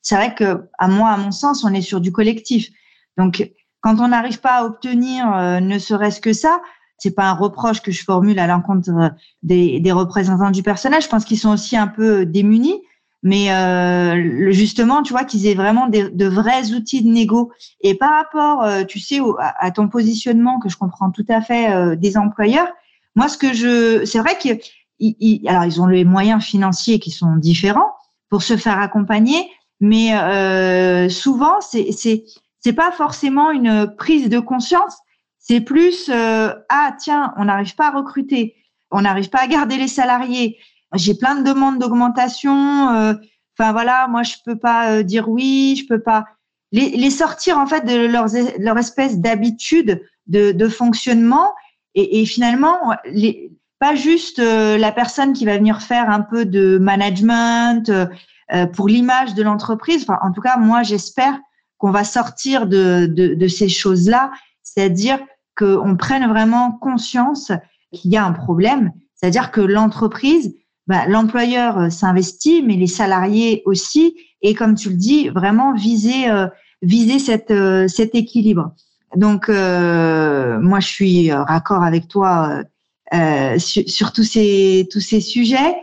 c'est 0.03 0.15
vrai 0.15 0.35
que, 0.35 0.69
à 0.79 0.89
moi, 0.89 1.11
à 1.11 1.17
mon 1.17 1.33
sens, 1.33 1.65
on 1.65 1.75
est 1.75 1.83
sur 1.83 2.01
du 2.01 2.13
collectif. 2.13 2.69
Donc, 3.17 3.51
quand 3.81 4.01
on 4.01 4.09
n'arrive 4.09 4.41
pas 4.41 4.61
à 4.61 4.65
obtenir 4.65 5.33
euh, 5.35 5.61
ne 5.61 5.79
serait-ce 5.79 6.21
que 6.21 6.33
ça, 6.33 6.61
c'est 7.05 7.15
pas 7.15 7.29
un 7.29 7.35
reproche 7.35 7.83
que 7.83 7.93
je 7.93 8.03
formule 8.03 8.39
à 8.39 8.47
l'encontre 8.47 8.91
des, 9.43 9.79
des, 9.79 9.93
représentants 9.93 10.51
du 10.51 10.63
personnel. 10.63 11.03
Je 11.03 11.09
pense 11.09 11.27
qu'ils 11.27 11.39
sont 11.39 11.51
aussi 11.51 11.77
un 11.77 11.87
peu 11.87 12.25
démunis. 12.25 12.81
mais 13.23 13.53
euh, 13.53 14.51
justement, 14.53 15.03
tu 15.03 15.13
vois, 15.13 15.25
qu'ils 15.25 15.47
aient 15.47 15.55
vraiment 15.55 15.87
de 15.87 16.27
vrais 16.27 16.73
outils 16.73 17.03
de 17.03 17.11
négo. 17.11 17.53
Et 17.83 17.95
par 17.95 18.11
rapport, 18.11 18.63
euh, 18.63 18.85
tu 18.85 19.01
sais, 19.01 19.21
à, 19.39 19.71
ton 19.71 19.89
positionnement 19.89 20.59
que 20.59 20.71
je 20.71 20.79
comprends 20.79 21.11
tout 21.11 21.27
à 21.29 21.43
fait 21.43 21.75
euh, 21.75 21.95
des 21.95 22.17
employeurs, 22.17 22.69
moi, 23.17 23.29
ce 23.29 23.37
que 23.37 23.53
je, 23.53 24.07
c'est 24.07 24.19
vrai 24.19 24.39
qu'ils, 24.39 24.61
ils, 24.99 25.47
alors 25.47 25.67
ils 25.67 25.83
ont 25.83 25.87
les 25.87 26.07
moyens 26.07 26.43
financiers 26.43 27.01
qui 27.01 27.11
sont 27.11 27.37
différents 27.37 27.93
pour 28.31 28.43
se 28.43 28.57
faire 28.57 28.79
accompagner, 28.79 29.47
mais 29.79 30.17
euh, 30.17 31.11
souvent, 31.11 31.61
c'est 31.61 31.93
c'est 31.93 32.25
c'est 32.61 32.73
pas 32.73 32.93
forcément 32.93 33.51
une 33.51 33.95
prise 33.95 34.31
de 34.31 34.39
conscience. 34.39 34.97
C'est 35.47 35.61
plus 35.61 36.11
ah 36.11 36.97
tiens, 36.99 37.35
on 37.37 37.45
n'arrive 37.45 37.75
pas 37.75 37.89
à 37.89 37.91
recruter, 37.91 38.57
on 38.91 39.03
n'arrive 39.03 39.29
pas 39.29 39.41
à 39.41 39.47
garder 39.47 39.77
les 39.77 39.89
salariés 39.89 40.59
j'ai 40.95 41.15
plein 41.15 41.37
de 41.37 41.43
demandes 41.43 41.79
d'augmentation. 41.79 42.91
Euh, 42.91 43.15
enfin 43.59 43.73
voilà, 43.73 44.07
moi 44.09 44.23
je 44.23 44.35
peux 44.45 44.57
pas 44.57 44.91
euh, 44.91 45.03
dire 45.03 45.29
oui, 45.29 45.81
je 45.81 45.87
peux 45.87 46.01
pas 46.01 46.25
les, 46.73 46.91
les 46.91 47.11
sortir 47.11 47.59
en 47.59 47.67
fait 47.67 47.85
de 47.85 48.07
leur, 48.07 48.27
leur 48.59 48.79
espèce 48.79 49.19
d'habitude 49.19 50.03
de, 50.27 50.53
de, 50.53 50.69
fonctionnement 50.69 51.53
et, 51.95 52.21
et 52.21 52.27
finalement 52.27 52.79
les, 53.05 53.53
pas 53.79 53.95
juste 53.95 54.39
euh, 54.39 54.79
la 54.79 54.93
personne 54.93 55.33
qui 55.33 55.45
va 55.45 55.57
venir 55.57 55.83
faire 55.83 56.11
un 56.11 56.21
peu 56.21 56.45
de 56.45 56.79
management 56.79 57.91
pour 58.75 58.89
l'image 58.89 59.35
de 59.35 59.43
l'entreprise. 59.43 60.03
Enfin, 60.03 60.19
en 60.23 60.31
tout 60.31 60.43
cas, 60.43 60.59
moi 60.59 60.83
j'espère 60.83 61.39
qu'on 61.79 61.91
va 61.91 62.05
sortir 62.05 62.67
de, 62.67 63.07
de, 63.07 63.35
de 63.35 63.49
ces 63.49 63.71
choses-là, 63.71 64.31
c'est-à-dire 64.63 65.19
qu'on 65.57 65.97
prenne 65.97 66.29
vraiment 66.29 66.73
conscience 66.73 67.53
qu'il 67.93 68.11
y 68.11 68.17
a 68.17 68.25
un 68.25 68.33
problème, 68.33 68.93
c'est-à-dire 69.15 69.51
que 69.51 69.61
l'entreprise 69.61 70.55
bah, 70.87 71.07
l'employeur 71.07 71.79
euh, 71.79 71.91
s'investit, 71.91 72.63
mais 72.63 72.77
les 72.77 72.87
salariés 72.87 73.63
aussi. 73.65 74.17
Et 74.43 74.55
comme 74.55 74.75
tu 74.75 74.91
le 74.91 74.97
dis, 74.97 75.31
vraiment 75.31 75.73
viser 75.73 76.29
euh, 76.29 76.47
viser 76.83 77.19
cette, 77.19 77.51
euh, 77.51 77.89
cet 77.89 78.15
équilibre. 78.15 78.75
Donc, 79.17 79.49
moi, 79.49 80.81
je 80.81 80.87
suis 80.89 81.33
raccord 81.33 81.85
avec 81.85 82.09
toi 82.09 82.63
sur, 83.59 83.89
sur, 83.89 84.13
tous 84.13 84.25
ces 84.25 84.89
tous 84.91 84.99
ces 84.99 85.21
sujets. 85.21 85.77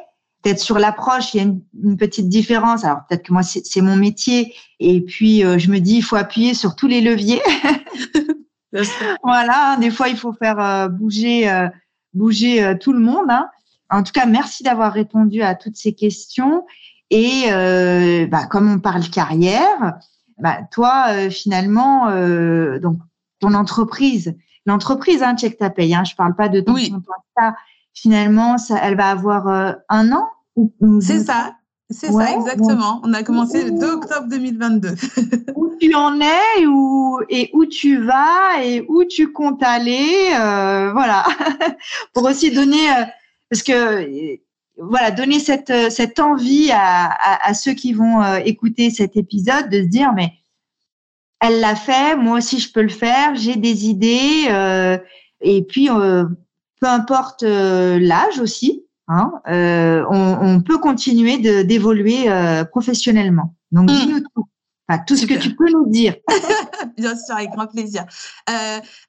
Peut-être 0.44 0.60
sur 0.60 0.78
l'approche, 0.78 1.34
il 1.34 1.38
y 1.38 1.40
a 1.40 1.50
une 1.82 1.96
petite 1.96 2.28
différence. 2.28 2.84
Alors 2.84 3.04
peut-être 3.08 3.24
que 3.24 3.32
moi, 3.32 3.42
c'est 3.42 3.82
mon 3.82 3.96
métier. 3.96 4.54
Et 4.82 5.00
puis, 5.00 5.44
je 5.44 5.72
me 5.72 5.80
dis, 5.80 5.96
il 5.96 6.02
faut 6.02 6.18
appuyer 6.18 6.54
sur 6.54 6.76
tous 6.76 6.88
les 6.88 7.00
leviers. 7.00 7.42
voilà. 9.24 9.78
Des 9.80 9.92
fois, 9.92 10.10
il 10.10 10.18
faut 10.18 10.34
faire 10.34 10.90
bouger 10.90 11.70
bouger 12.14 12.78
tout 12.80 12.94
le 12.94 13.00
monde. 13.00 13.30
Hein. 13.30 13.50
En 13.90 14.04
tout 14.04 14.14
cas, 14.14 14.26
merci 14.26 14.64
d'avoir 14.64 14.94
répondu 14.94 15.42
à 15.42 15.56
toutes 15.56 15.76
ces 15.76 15.94
questions. 15.94 16.66
Et 17.10 17.52
euh, 17.52 18.26
bah, 18.26 18.46
comme 18.46 18.72
on 18.72 18.80
parle 18.80 19.04
carrière, 19.10 20.00
bah, 20.38 20.60
toi, 20.72 21.08
euh, 21.10 21.30
finalement, 21.30 22.08
euh, 22.08 22.80
donc 22.80 22.98
ton 23.40 23.54
entreprise, 23.54 24.36
l'entreprise, 24.66 25.22
hein, 25.22 25.36
check 25.36 25.58
ta 25.58 25.70
paye. 25.70 25.94
Hein, 25.94 26.06
je 26.06 26.16
parle 26.16 26.36
pas 26.36 26.48
de 26.48 26.62
ton 26.62 26.74
oui. 26.74 26.94
ça. 27.38 27.56
Finalement, 27.94 28.58
ça, 28.58 28.80
elle 28.82 28.96
va 28.96 29.10
avoir 29.10 29.48
euh, 29.50 29.74
un 29.90 30.14
an. 30.14 30.30
C'est 31.02 31.20
ça. 31.20 31.56
C'est 31.92 32.12
ça, 32.12 32.34
exactement. 32.36 33.02
On 33.04 33.14
a 33.14 33.24
commencé 33.24 33.64
le 33.64 33.72
2 33.72 33.86
octobre 33.86 34.28
2022. 34.30 34.90
où 35.56 35.76
tu 35.80 35.94
en 35.94 36.20
es 36.20 36.66
où, 36.66 37.20
et 37.30 37.50
où 37.54 37.66
tu 37.66 37.98
vas 38.04 38.64
et 38.64 38.86
où 38.88 39.04
tu 39.06 39.32
comptes 39.32 39.64
aller. 39.64 40.32
Euh, 40.34 40.92
voilà. 40.94 41.26
Pour 42.14 42.24
aussi 42.26 42.52
donner 42.52 42.88
parce 43.50 43.64
que 43.64 44.40
voilà, 44.78 45.12
donner 45.12 45.40
cette, 45.40 45.92
cette 45.92 46.20
envie 46.20 46.72
à, 46.72 47.12
à, 47.46 47.54
ceux 47.54 47.74
qui 47.74 47.94
vont 47.94 48.24
euh, 48.24 48.40
écouter 48.46 48.90
cet 48.90 49.18
épisode 49.18 49.70
de 49.70 49.84
se 49.84 49.88
dire 49.88 50.14
mais 50.14 50.32
elle 51.40 51.60
l'a 51.60 51.76
fait, 51.76 52.16
moi 52.16 52.38
aussi 52.38 52.60
je 52.60 52.72
peux 52.72 52.82
le 52.82 52.90
faire, 52.90 53.36
j'ai 53.36 53.56
des 53.56 53.88
idées 53.88 54.46
euh, 54.50 54.98
et 55.42 55.64
puis 55.64 55.90
euh, 55.90 56.26
peu 56.80 56.88
importe 56.88 57.44
l'âge 57.44 58.40
aussi, 58.40 58.86
hein, 59.12 59.32
on, 60.10 60.38
on, 60.42 60.62
peut 60.62 60.78
continuer 60.78 61.38
d'évoluer 61.64 62.26
professionnellement. 62.72 63.56
Donc 63.72 63.90
mmh. 63.90 63.94
dis-nous 63.94 64.20
tout. 64.20 64.48
Enfin, 64.88 65.04
tout 65.08 65.16
ce 65.16 65.26
que 65.26 65.36
tu 65.36 65.56
peux 65.56 65.70
nous 65.72 65.90
dire. 65.90 66.16
Bien 66.98 67.16
sûr, 67.16 67.36
avec 67.36 67.52
grand 67.52 67.68
plaisir. 67.68 68.06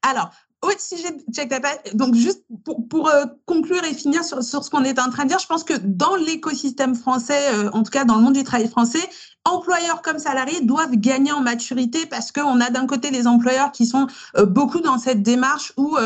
alors, 0.02 0.30
autre 0.62 0.80
sujet 0.80 1.08
check 1.32 1.52
Donc, 1.94 2.14
juste 2.14 2.44
pour, 2.64 2.86
pour 2.88 3.08
euh, 3.08 3.24
conclure 3.46 3.82
et 3.82 3.94
finir 3.94 4.22
sur, 4.22 4.44
sur 4.44 4.62
ce 4.62 4.70
qu'on 4.70 4.84
est 4.84 4.98
en 5.00 5.10
train 5.10 5.24
de 5.24 5.28
dire, 5.28 5.40
je 5.40 5.46
pense 5.46 5.64
que 5.64 5.74
dans 5.76 6.14
l'écosystème 6.14 6.94
français, 6.94 7.52
euh, 7.52 7.70
en 7.72 7.82
tout 7.82 7.90
cas 7.90 8.04
dans 8.04 8.14
le 8.14 8.22
monde 8.22 8.34
du 8.34 8.44
travail 8.44 8.68
français, 8.68 9.00
employeurs 9.44 10.02
comme 10.02 10.20
salariés 10.20 10.60
doivent 10.60 10.94
gagner 10.94 11.32
en 11.32 11.40
maturité 11.40 12.06
parce 12.06 12.30
qu'on 12.30 12.60
a 12.60 12.70
d'un 12.70 12.86
côté 12.86 13.10
les 13.10 13.26
employeurs 13.26 13.72
qui 13.72 13.86
sont 13.86 14.06
euh, 14.36 14.46
beaucoup 14.46 14.80
dans 14.80 14.98
cette 14.98 15.22
démarche 15.22 15.72
où 15.76 15.96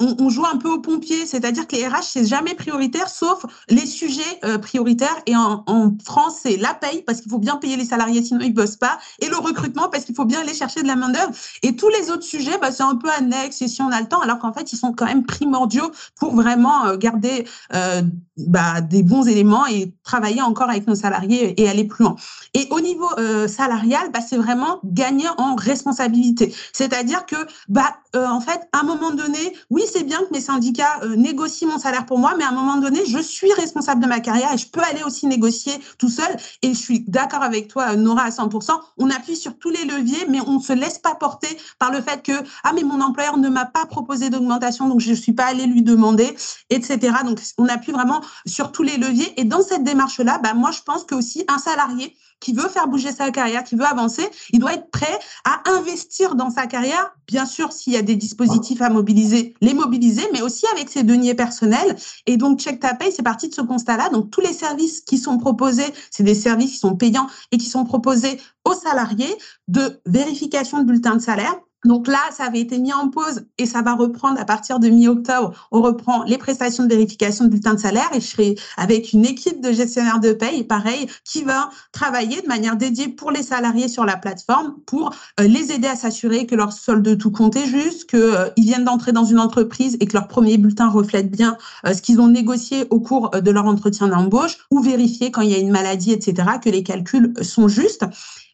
on, 0.00 0.28
joue 0.28 0.44
un 0.44 0.56
peu 0.56 0.68
au 0.68 0.80
pompier, 0.80 1.24
c'est-à-dire 1.24 1.68
que 1.68 1.76
les 1.76 1.86
RH, 1.86 2.02
c'est 2.02 2.24
jamais 2.24 2.54
prioritaire, 2.54 3.08
sauf 3.08 3.46
les 3.68 3.86
sujets 3.86 4.22
euh, 4.44 4.58
prioritaires. 4.58 5.16
Et 5.26 5.36
en, 5.36 5.64
France, 6.04 6.40
c'est 6.42 6.56
la 6.56 6.74
paye, 6.74 7.02
parce 7.02 7.20
qu'il 7.20 7.30
faut 7.30 7.38
bien 7.38 7.56
payer 7.56 7.76
les 7.76 7.84
salariés, 7.84 8.22
sinon 8.22 8.40
ils 8.40 8.52
bossent 8.52 8.76
pas, 8.76 8.98
et 9.20 9.28
le 9.28 9.36
recrutement, 9.36 9.88
parce 9.88 10.04
qu'il 10.04 10.14
faut 10.14 10.24
bien 10.24 10.40
aller 10.40 10.54
chercher 10.54 10.82
de 10.82 10.88
la 10.88 10.96
main-d'œuvre. 10.96 11.30
Et 11.62 11.76
tous 11.76 11.88
les 11.88 12.10
autres 12.10 12.24
sujets, 12.24 12.58
bah, 12.60 12.72
c'est 12.72 12.82
un 12.82 12.96
peu 12.96 13.08
annexe, 13.10 13.62
et 13.62 13.68
si 13.68 13.82
on 13.82 13.90
a 13.90 14.00
le 14.00 14.08
temps, 14.08 14.20
alors 14.20 14.38
qu'en 14.38 14.52
fait, 14.52 14.72
ils 14.72 14.76
sont 14.76 14.92
quand 14.92 15.06
même 15.06 15.24
primordiaux 15.24 15.90
pour 16.18 16.34
vraiment 16.34 16.86
euh, 16.86 16.96
garder 16.96 17.46
euh, 17.74 18.02
bah, 18.36 18.80
des 18.80 19.02
bons 19.02 19.28
éléments 19.28 19.66
et 19.66 19.94
travailler 20.02 20.42
encore 20.42 20.70
avec 20.70 20.88
nos 20.88 20.96
salariés 20.96 21.60
et 21.60 21.68
aller 21.68 21.84
plus 21.84 22.04
loin. 22.04 22.16
Et 22.54 22.66
au 22.70 22.80
niveau 22.80 23.08
salarial, 23.46 24.10
bah, 24.12 24.20
c'est 24.26 24.36
vraiment 24.36 24.80
gagner 24.84 25.26
en 25.38 25.54
responsabilité. 25.54 26.54
C'est-à-dire 26.72 27.26
que, 27.26 27.36
bah, 27.68 27.96
en 28.14 28.40
fait, 28.40 28.60
à 28.72 28.80
un 28.80 28.82
moment 28.82 29.10
donné, 29.12 29.54
oui, 29.70 29.83
c'est 29.92 30.04
bien 30.04 30.18
que 30.20 30.32
mes 30.32 30.40
syndicats 30.40 31.00
euh, 31.02 31.16
négocient 31.16 31.68
mon 31.68 31.78
salaire 31.78 32.06
pour 32.06 32.18
moi, 32.18 32.34
mais 32.36 32.44
à 32.44 32.48
un 32.48 32.52
moment 32.52 32.76
donné, 32.76 33.04
je 33.06 33.18
suis 33.18 33.52
responsable 33.52 34.02
de 34.02 34.06
ma 34.06 34.20
carrière 34.20 34.52
et 34.52 34.58
je 34.58 34.68
peux 34.68 34.80
aller 34.80 35.02
aussi 35.04 35.26
négocier 35.26 35.72
tout 35.98 36.08
seul. 36.08 36.36
Et 36.62 36.68
je 36.74 36.78
suis 36.78 37.00
d'accord 37.00 37.42
avec 37.42 37.68
toi, 37.68 37.96
Nora, 37.96 38.22
à 38.22 38.30
100%. 38.30 38.72
On 38.98 39.10
appuie 39.10 39.36
sur 39.36 39.58
tous 39.58 39.70
les 39.70 39.84
leviers, 39.84 40.26
mais 40.28 40.40
on 40.40 40.58
ne 40.58 40.62
se 40.62 40.72
laisse 40.72 40.98
pas 40.98 41.14
porter 41.14 41.48
par 41.78 41.90
le 41.90 42.00
fait 42.00 42.22
que, 42.22 42.32
ah, 42.62 42.72
mais 42.74 42.82
mon 42.82 43.00
employeur 43.00 43.36
ne 43.36 43.48
m'a 43.48 43.64
pas 43.66 43.86
proposé 43.86 44.30
d'augmentation, 44.30 44.88
donc 44.88 45.00
je 45.00 45.10
ne 45.10 45.14
suis 45.14 45.32
pas 45.32 45.46
allée 45.46 45.66
lui 45.66 45.82
demander, 45.82 46.36
etc. 46.70 46.98
Donc, 47.24 47.40
on 47.58 47.66
appuie 47.68 47.92
vraiment 47.92 48.20
sur 48.46 48.72
tous 48.72 48.82
les 48.82 48.96
leviers. 48.96 49.38
Et 49.40 49.44
dans 49.44 49.62
cette 49.62 49.84
démarche-là, 49.84 50.38
bah, 50.38 50.54
moi, 50.54 50.70
je 50.70 50.82
pense 50.82 51.04
que 51.04 51.14
aussi 51.14 51.44
un 51.48 51.58
salarié 51.58 52.16
qui 52.44 52.52
veut 52.52 52.68
faire 52.68 52.88
bouger 52.88 53.10
sa 53.10 53.30
carrière, 53.30 53.64
qui 53.64 53.74
veut 53.74 53.86
avancer, 53.86 54.28
il 54.52 54.58
doit 54.58 54.74
être 54.74 54.90
prêt 54.90 55.18
à 55.44 55.62
investir 55.70 56.34
dans 56.34 56.50
sa 56.50 56.66
carrière. 56.66 57.16
Bien 57.26 57.46
sûr, 57.46 57.72
s'il 57.72 57.94
y 57.94 57.96
a 57.96 58.02
des 58.02 58.16
dispositifs 58.16 58.82
à 58.82 58.90
mobiliser, 58.90 59.54
les 59.62 59.72
mobiliser, 59.72 60.28
mais 60.30 60.42
aussi 60.42 60.66
avec 60.74 60.90
ses 60.90 61.04
deniers 61.04 61.34
personnels. 61.34 61.96
Et 62.26 62.36
donc, 62.36 62.60
Check 62.60 62.80
Ta 62.80 62.92
Pay, 62.92 63.10
c'est 63.10 63.22
parti 63.22 63.48
de 63.48 63.54
ce 63.54 63.62
constat-là. 63.62 64.10
Donc, 64.10 64.30
tous 64.30 64.42
les 64.42 64.52
services 64.52 65.00
qui 65.00 65.16
sont 65.16 65.38
proposés, 65.38 65.90
c'est 66.10 66.22
des 66.22 66.34
services 66.34 66.72
qui 66.72 66.78
sont 66.78 66.96
payants 66.96 67.28
et 67.50 67.56
qui 67.56 67.66
sont 67.66 67.84
proposés 67.84 68.38
aux 68.66 68.74
salariés 68.74 69.34
de 69.68 70.02
vérification 70.04 70.80
de 70.80 70.84
bulletin 70.84 71.16
de 71.16 71.22
salaire, 71.22 71.54
donc 71.84 72.06
là, 72.08 72.20
ça 72.32 72.44
avait 72.44 72.60
été 72.60 72.78
mis 72.78 72.92
en 72.92 73.08
pause 73.08 73.44
et 73.58 73.66
ça 73.66 73.82
va 73.82 73.94
reprendre 73.94 74.40
à 74.40 74.44
partir 74.44 74.78
de 74.78 74.88
mi-octobre. 74.88 75.52
On 75.70 75.82
reprend 75.82 76.24
les 76.24 76.38
prestations 76.38 76.84
de 76.84 76.88
vérification 76.88 77.44
de 77.44 77.50
bulletin 77.50 77.74
de 77.74 77.80
salaire 77.80 78.08
et 78.14 78.20
je 78.20 78.26
serai 78.26 78.54
avec 78.76 79.12
une 79.12 79.26
équipe 79.26 79.60
de 79.60 79.72
gestionnaires 79.72 80.20
de 80.20 80.32
paye, 80.32 80.64
pareil, 80.64 81.08
qui 81.24 81.42
va 81.42 81.70
travailler 81.92 82.40
de 82.40 82.48
manière 82.48 82.76
dédiée 82.76 83.08
pour 83.08 83.30
les 83.30 83.42
salariés 83.42 83.88
sur 83.88 84.04
la 84.04 84.16
plateforme 84.16 84.74
pour 84.86 85.14
euh, 85.40 85.44
les 85.44 85.72
aider 85.72 85.88
à 85.88 85.96
s'assurer 85.96 86.46
que 86.46 86.54
leur 86.54 86.72
solde 86.72 87.18
tout 87.18 87.30
compte 87.30 87.56
est 87.56 87.66
juste, 87.66 88.08
qu'ils 88.08 88.18
euh, 88.20 88.48
viennent 88.56 88.84
d'entrer 88.84 89.12
dans 89.12 89.24
une 89.24 89.38
entreprise 89.38 89.96
et 90.00 90.06
que 90.06 90.14
leur 90.14 90.28
premier 90.28 90.56
bulletin 90.56 90.88
reflète 90.88 91.30
bien 91.30 91.56
euh, 91.86 91.92
ce 91.92 92.00
qu'ils 92.00 92.20
ont 92.20 92.28
négocié 92.28 92.86
au 92.90 93.00
cours 93.00 93.30
de 93.30 93.50
leur 93.50 93.66
entretien 93.66 94.08
d'embauche 94.08 94.58
ou 94.70 94.80
vérifier 94.80 95.30
quand 95.30 95.42
il 95.42 95.50
y 95.50 95.54
a 95.54 95.58
une 95.58 95.70
maladie, 95.70 96.12
etc., 96.12 96.48
que 96.62 96.70
les 96.70 96.82
calculs 96.82 97.32
sont 97.42 97.68
justes. 97.68 98.04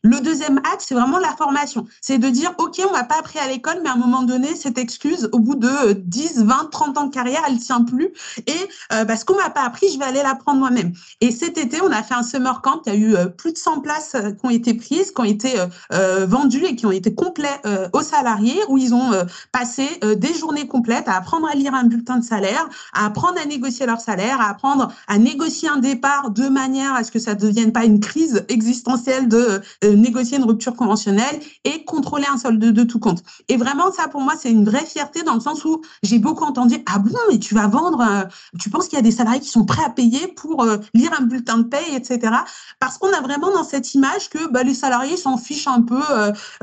Le 0.03 0.19
deuxième 0.21 0.59
axe, 0.73 0.87
c'est 0.89 0.95
vraiment 0.95 1.19
la 1.19 1.37
formation. 1.37 1.87
C'est 2.01 2.17
de 2.17 2.29
dire, 2.31 2.55
OK, 2.57 2.81
on 2.89 2.93
m'a 2.93 3.05
pas 3.05 3.19
appris 3.19 3.39
à 3.39 3.47
l'école, 3.49 3.81
mais 3.83 3.91
à 3.91 3.93
un 3.93 3.97
moment 3.97 4.23
donné, 4.23 4.55
cette 4.55 4.79
excuse, 4.79 5.29
au 5.33 5.41
bout 5.41 5.57
de 5.57 5.93
10, 5.93 6.45
20, 6.45 6.71
30 6.71 6.99
ans 6.99 7.05
de 7.05 7.13
carrière, 7.13 7.43
elle 7.47 7.59
tient 7.59 7.83
plus. 7.83 8.09
Et 8.47 8.53
euh, 8.95 9.05
parce 9.05 9.25
qu'on 9.25 9.37
m'a 9.37 9.51
pas 9.51 9.63
appris, 9.63 9.89
je 9.93 9.99
vais 9.99 10.07
aller 10.07 10.23
l'apprendre 10.23 10.59
moi-même. 10.59 10.93
Et 11.21 11.31
cet 11.31 11.59
été, 11.59 11.83
on 11.83 11.91
a 11.93 12.03
fait 12.03 12.15
un 12.15 12.23
summer 12.23 12.63
camp. 12.63 12.81
Il 12.87 12.93
y 12.93 12.97
a 12.97 12.99
eu 12.99 13.15
euh, 13.15 13.27
plus 13.27 13.53
de 13.53 13.59
100 13.59 13.81
places 13.81 14.15
euh, 14.15 14.31
qui 14.31 14.47
ont 14.47 14.51
été 14.51 14.73
prises, 14.73 15.11
qui 15.11 15.21
ont 15.21 15.25
été 15.25 15.53
euh, 15.93 16.25
vendues 16.25 16.65
et 16.65 16.77
qui 16.77 16.87
ont 16.87 16.93
été 16.93 17.15
complets 17.15 17.61
aux 17.93 18.03
salariés, 18.03 18.59
où 18.69 18.79
ils 18.79 18.95
ont 18.95 19.11
passé 19.53 19.87
des 20.17 20.35
journées 20.35 20.67
complètes 20.67 21.09
à 21.09 21.17
apprendre 21.17 21.49
à 21.49 21.55
lire 21.55 21.75
un 21.75 21.85
bulletin 21.85 22.19
de 22.19 22.25
salaire, 22.25 22.69
à 22.93 23.07
apprendre 23.07 23.39
à 23.41 23.45
négocier 23.45 23.87
leur 23.87 24.01
salaire, 24.01 24.41
à 24.41 24.51
apprendre 24.51 24.89
à 25.09 25.19
négocier 25.19 25.69
un 25.69 25.79
départ 25.79 26.31
de 26.31 26.49
manière 26.49 26.95
à 26.95 27.05
ce 27.05 27.11
que 27.11 27.19
ça 27.19 27.35
ne 27.35 27.41
devienne 27.41 27.73
pas 27.73 27.85
une 27.85 28.01
crise 28.01 28.45
existentielle 28.49 29.29
de 29.29 29.61
négocier 29.95 30.39
une 30.39 30.45
rupture 30.45 30.75
conventionnelle 30.75 31.41
et 31.65 31.85
contrôler 31.85 32.27
un 32.33 32.39
solde 32.39 32.59
de, 32.59 32.85
tout 32.85 32.99
compte. 32.99 33.23
Et 33.49 33.57
vraiment, 33.57 33.93
ça 33.93 34.09
pour 34.09 34.21
moi, 34.21 34.35
c'est 34.39 34.51
une 34.51 34.65
vraie 34.65 34.85
fierté 34.85 35.23
dans 35.23 35.35
le 35.35 35.41
sens 35.41 35.65
où 35.65 35.83
j'ai 36.03 36.19
beaucoup 36.19 36.45
entendu 36.45 36.77
ah 36.87 36.99
bon, 36.99 37.17
mais 37.31 37.39
tu 37.39 37.55
vas 37.55 37.67
vendre, 37.67 38.29
tu 38.59 38.71
penses 38.71 38.89
qu'il 38.89 38.97
y 38.97 39.01
a 39.01 39.03
des 39.03 39.11
salariés 39.11 39.41
qui 39.41 39.49
sont 39.49 39.65
prêts 39.65 39.85
à 39.85 39.91
payer 39.91 40.29
pour 40.29 40.67
lire 40.95 41.11
un 41.19 41.23
bulletin 41.23 41.59
de 41.59 41.65
paye, 41.65 41.95
etc. 41.95 42.33
Parce 42.79 42.99
qu'on 42.99 43.13
a 43.13 43.21
vraiment 43.21 43.51
dans 43.51 43.65
cette 43.65 43.95
image 43.95 44.31
que 44.31 44.51
bah, 44.51 44.63
les 44.63 44.75
salariés 44.75 45.17
s'en 45.17 45.37
fichent 45.37 45.69
un 45.69 45.83
peu, 45.83 46.01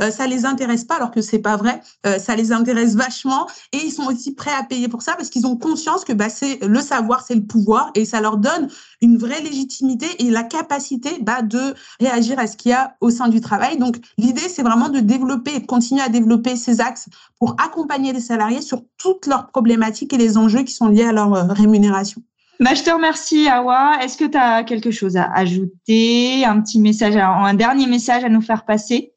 ça 0.09 0.27
les 0.27 0.45
intéresse 0.45 0.83
pas, 0.83 0.95
alors 0.95 1.11
que 1.11 1.21
c'est 1.21 1.39
pas 1.39 1.57
vrai. 1.57 1.81
ça 2.19 2.35
les 2.35 2.51
intéresse 2.51 2.95
vachement 2.95 3.47
et 3.71 3.77
ils 3.77 3.91
sont 3.91 4.05
aussi 4.05 4.33
prêts 4.33 4.53
à 4.53 4.63
payer 4.63 4.87
pour 4.87 5.01
ça 5.01 5.15
parce 5.15 5.29
qu'ils 5.29 5.45
ont 5.45 5.55
conscience 5.55 6.03
que 6.03 6.13
bah, 6.13 6.29
c'est 6.29 6.59
le 6.65 6.81
savoir, 6.81 7.23
c'est 7.25 7.35
le 7.35 7.43
pouvoir 7.43 7.91
et 7.95 8.05
ça 8.05 8.21
leur 8.21 8.37
donne 8.37 8.69
une 9.01 9.17
vraie 9.17 9.41
légitimité 9.41 10.07
et 10.19 10.29
la 10.29 10.43
capacité 10.43 11.17
bah, 11.21 11.41
de 11.41 11.75
réagir 11.99 12.39
à 12.39 12.47
ce 12.47 12.57
qu'il 12.57 12.71
y 12.71 12.73
a 12.73 12.95
au 13.01 13.09
du 13.27 13.41
travail. 13.41 13.77
Donc, 13.77 13.97
l'idée, 14.17 14.47
c'est 14.49 14.63
vraiment 14.63 14.89
de 14.89 14.99
développer 14.99 15.55
et 15.55 15.59
de 15.59 15.65
continuer 15.65 16.01
à 16.01 16.09
développer 16.09 16.55
ces 16.55 16.79
axes 16.79 17.09
pour 17.39 17.55
accompagner 17.59 18.13
les 18.13 18.21
salariés 18.21 18.61
sur 18.61 18.83
toutes 18.97 19.25
leurs 19.25 19.47
problématiques 19.47 20.13
et 20.13 20.17
les 20.17 20.37
enjeux 20.37 20.63
qui 20.63 20.73
sont 20.73 20.87
liés 20.87 21.05
à 21.05 21.11
leur 21.11 21.33
euh, 21.33 21.43
rémunération. 21.51 22.21
Bah, 22.59 22.73
je 22.73 22.83
te 22.83 22.89
remercie, 22.89 23.47
Awa. 23.47 23.99
Est-ce 24.01 24.17
que 24.17 24.25
tu 24.25 24.37
as 24.37 24.63
quelque 24.63 24.91
chose 24.91 25.17
à 25.17 25.31
ajouter, 25.33 26.43
un 26.45 26.61
petit 26.61 26.79
message, 26.79 27.15
un 27.15 27.53
dernier 27.53 27.87
message 27.87 28.23
à 28.23 28.29
nous 28.29 28.41
faire 28.41 28.65
passer? 28.65 29.13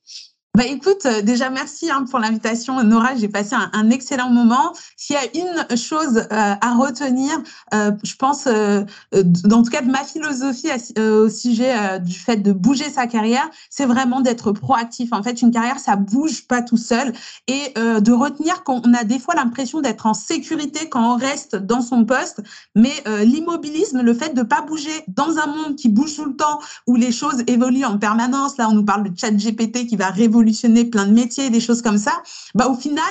Bah 0.58 0.66
écoute, 0.66 1.06
euh, 1.06 1.22
déjà 1.22 1.48
merci 1.48 1.92
hein, 1.92 2.04
pour 2.10 2.18
l'invitation, 2.18 2.82
Nora. 2.82 3.14
J'ai 3.14 3.28
passé 3.28 3.54
un, 3.54 3.88
excellent 3.90 4.30
moment. 4.30 4.72
S'il 4.96 5.14
y 5.14 5.18
a 5.18 5.22
une 5.38 5.76
chose 5.76 6.16
euh, 6.18 6.26
à 6.60 6.74
retenir, 6.74 7.40
euh, 7.72 7.92
je 8.02 8.16
pense, 8.16 8.48
euh, 8.48 8.82
dans 9.12 9.62
tout 9.62 9.70
cas 9.70 9.82
ma 9.82 10.02
philosophie 10.02 10.70
au 10.98 11.28
sujet 11.28 12.00
du 12.00 12.18
fait 12.18 12.38
de 12.38 12.50
bouger 12.52 12.90
sa 12.90 13.06
carrière, 13.06 13.48
c'est 13.70 13.86
vraiment 13.86 14.20
d'être 14.20 14.50
proactif. 14.50 15.12
En 15.12 15.22
fait, 15.22 15.40
une 15.40 15.52
carrière, 15.52 15.78
ça 15.78 15.94
bouge 15.94 16.48
pas 16.48 16.62
tout 16.62 16.76
seul, 16.76 17.12
et 17.46 17.72
de 17.76 18.12
retenir 18.12 18.64
qu'on 18.64 18.82
a 18.92 19.04
des 19.04 19.18
fois 19.18 19.34
l'impression 19.34 19.80
d'être 19.80 20.06
en 20.06 20.14
sécurité 20.14 20.88
quand 20.88 21.14
on 21.14 21.16
reste 21.16 21.56
dans 21.56 21.80
son 21.80 22.04
poste, 22.04 22.42
mais 22.74 22.92
l'immobilisme, 23.24 24.02
le 24.02 24.14
fait 24.14 24.34
de 24.34 24.42
pas 24.42 24.62
bouger 24.62 25.04
dans 25.08 25.38
un 25.38 25.46
monde 25.46 25.76
qui 25.76 25.88
bouge 25.88 26.16
tout 26.16 26.24
le 26.24 26.36
temps, 26.36 26.60
où 26.86 26.96
les 26.96 27.12
choses 27.12 27.44
évoluent 27.46 27.84
en 27.84 27.98
permanence. 27.98 28.56
Là, 28.56 28.68
on 28.68 28.74
nous 28.74 28.84
parle 28.84 29.10
de 29.10 29.18
Chat 29.18 29.30
GPT 29.30 29.86
qui 29.86 29.96
va 29.96 30.10
révolutionner 30.10 30.39
plein 30.84 31.06
de 31.06 31.12
métiers, 31.12 31.50
des 31.50 31.60
choses 31.60 31.82
comme 31.82 31.98
ça, 31.98 32.22
bah 32.54 32.68
au 32.68 32.74
final, 32.74 33.02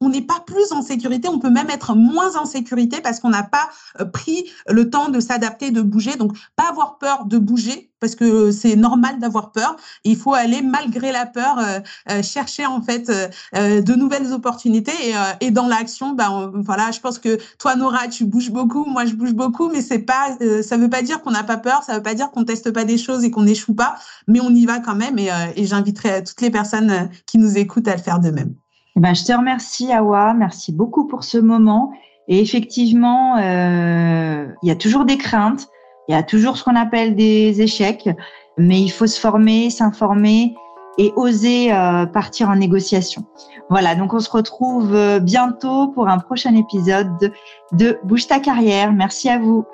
on 0.00 0.08
n'est 0.08 0.22
pas 0.22 0.40
plus 0.46 0.72
en 0.72 0.82
sécurité, 0.82 1.28
on 1.28 1.38
peut 1.38 1.50
même 1.50 1.70
être 1.70 1.94
moins 1.94 2.36
en 2.36 2.44
sécurité 2.44 3.00
parce 3.00 3.20
qu'on 3.20 3.30
n'a 3.30 3.42
pas 3.42 3.70
euh, 4.00 4.04
pris 4.04 4.50
le 4.68 4.90
temps 4.90 5.08
de 5.08 5.20
s'adapter, 5.20 5.70
de 5.70 5.82
bouger. 5.82 6.16
Donc, 6.16 6.36
pas 6.56 6.68
avoir 6.68 6.98
peur 6.98 7.24
de 7.26 7.38
bouger 7.38 7.90
parce 8.00 8.14
que 8.14 8.50
c'est 8.50 8.76
normal 8.76 9.18
d'avoir 9.18 9.50
peur. 9.52 9.76
Il 10.04 10.16
faut 10.16 10.34
aller 10.34 10.60
malgré 10.60 11.10
la 11.10 11.24
peur 11.24 11.58
euh, 11.58 11.80
euh, 12.10 12.22
chercher 12.22 12.66
en 12.66 12.82
fait 12.82 13.10
de 13.54 13.94
nouvelles 13.94 14.32
opportunités 14.32 15.14
et, 15.40 15.50
dans 15.50 15.66
l'action, 15.66 16.12
ben 16.12 16.50
voilà, 16.54 16.90
je 16.90 17.00
pense 17.00 17.18
que 17.18 17.38
toi 17.58 17.76
Nora, 17.76 18.08
tu 18.08 18.24
bouges 18.24 18.50
beaucoup, 18.50 18.84
moi 18.84 19.06
je 19.06 19.14
bouge 19.14 19.32
beaucoup, 19.32 19.68
mais 19.68 19.80
c'est 19.80 20.00
pas, 20.00 20.36
ça 20.62 20.76
veut 20.76 20.90
pas 20.90 21.02
dire 21.02 21.22
qu'on 21.22 21.30
n'a 21.30 21.44
pas 21.44 21.56
peur, 21.56 21.82
ça 21.84 21.96
veut 21.96 22.02
pas 22.02 22.14
dire 22.14 22.30
qu'on 22.30 22.44
teste 22.44 22.72
pas 22.72 22.84
des 22.84 22.98
choses 22.98 23.24
et 23.24 23.30
qu'on 23.30 23.44
n'échoue 23.44 23.74
pas, 23.74 23.96
mais 24.26 24.40
on 24.40 24.50
y 24.50 24.66
va 24.66 24.80
quand 24.80 24.96
même 24.96 25.18
et, 25.18 25.30
et 25.56 25.66
j'inviterai 25.66 26.24
toutes 26.24 26.40
les 26.40 26.50
personnes 26.50 27.08
qui 27.26 27.38
nous 27.38 27.56
écoutent 27.56 27.88
à 27.88 27.96
le 27.96 28.02
faire 28.02 28.20
de 28.20 28.30
même. 28.30 28.54
Eh 28.96 29.00
ben, 29.00 29.14
je 29.14 29.24
te 29.24 29.32
remercie, 29.32 29.92
Awa. 29.92 30.34
Merci 30.34 30.72
beaucoup 30.72 31.06
pour 31.06 31.24
ce 31.24 31.38
moment. 31.38 31.92
Et 32.28 32.40
effectivement, 32.40 33.36
euh, 33.38 34.46
il 34.62 34.68
y 34.68 34.72
a 34.72 34.76
toujours 34.76 35.04
des 35.04 35.18
craintes, 35.18 35.68
il 36.08 36.12
y 36.12 36.14
a 36.14 36.22
toujours 36.22 36.56
ce 36.56 36.64
qu'on 36.64 36.76
appelle 36.76 37.16
des 37.16 37.60
échecs, 37.60 38.08
mais 38.56 38.80
il 38.80 38.88
faut 38.90 39.06
se 39.06 39.20
former, 39.20 39.68
s'informer 39.70 40.54
et 40.96 41.12
oser 41.16 41.72
euh, 41.72 42.06
partir 42.06 42.48
en 42.48 42.56
négociation. 42.56 43.24
Voilà, 43.68 43.94
donc 43.94 44.14
on 44.14 44.20
se 44.20 44.30
retrouve 44.30 44.94
euh, 44.94 45.18
bientôt 45.18 45.88
pour 45.88 46.08
un 46.08 46.18
prochain 46.18 46.54
épisode 46.54 47.32
de 47.72 47.98
Bouge 48.04 48.26
ta 48.26 48.38
carrière. 48.38 48.92
Merci 48.92 49.28
à 49.28 49.38
vous. 49.38 49.64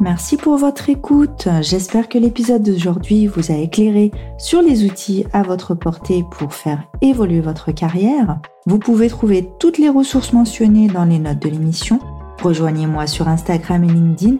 Merci 0.00 0.36
pour 0.36 0.56
votre 0.56 0.90
écoute. 0.90 1.48
J'espère 1.60 2.08
que 2.08 2.18
l'épisode 2.18 2.62
d'aujourd'hui 2.62 3.26
vous 3.26 3.50
a 3.50 3.56
éclairé 3.56 4.12
sur 4.38 4.62
les 4.62 4.84
outils 4.84 5.26
à 5.32 5.42
votre 5.42 5.74
portée 5.74 6.24
pour 6.30 6.54
faire 6.54 6.84
évoluer 7.00 7.40
votre 7.40 7.72
carrière. 7.72 8.38
Vous 8.66 8.78
pouvez 8.78 9.08
trouver 9.08 9.50
toutes 9.58 9.78
les 9.78 9.88
ressources 9.88 10.32
mentionnées 10.32 10.86
dans 10.86 11.04
les 11.04 11.18
notes 11.18 11.42
de 11.42 11.48
l'émission. 11.48 11.98
Rejoignez-moi 12.40 13.08
sur 13.08 13.26
Instagram 13.26 13.82
et 13.82 13.88
LinkedIn. 13.88 14.36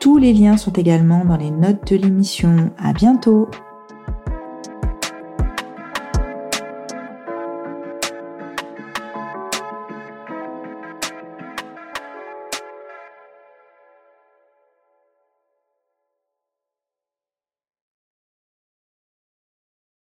Tous 0.00 0.16
les 0.16 0.32
liens 0.32 0.56
sont 0.56 0.72
également 0.72 1.26
dans 1.26 1.36
les 1.36 1.50
notes 1.50 1.92
de 1.92 1.96
l'émission. 1.96 2.70
À 2.78 2.94
bientôt! 2.94 3.48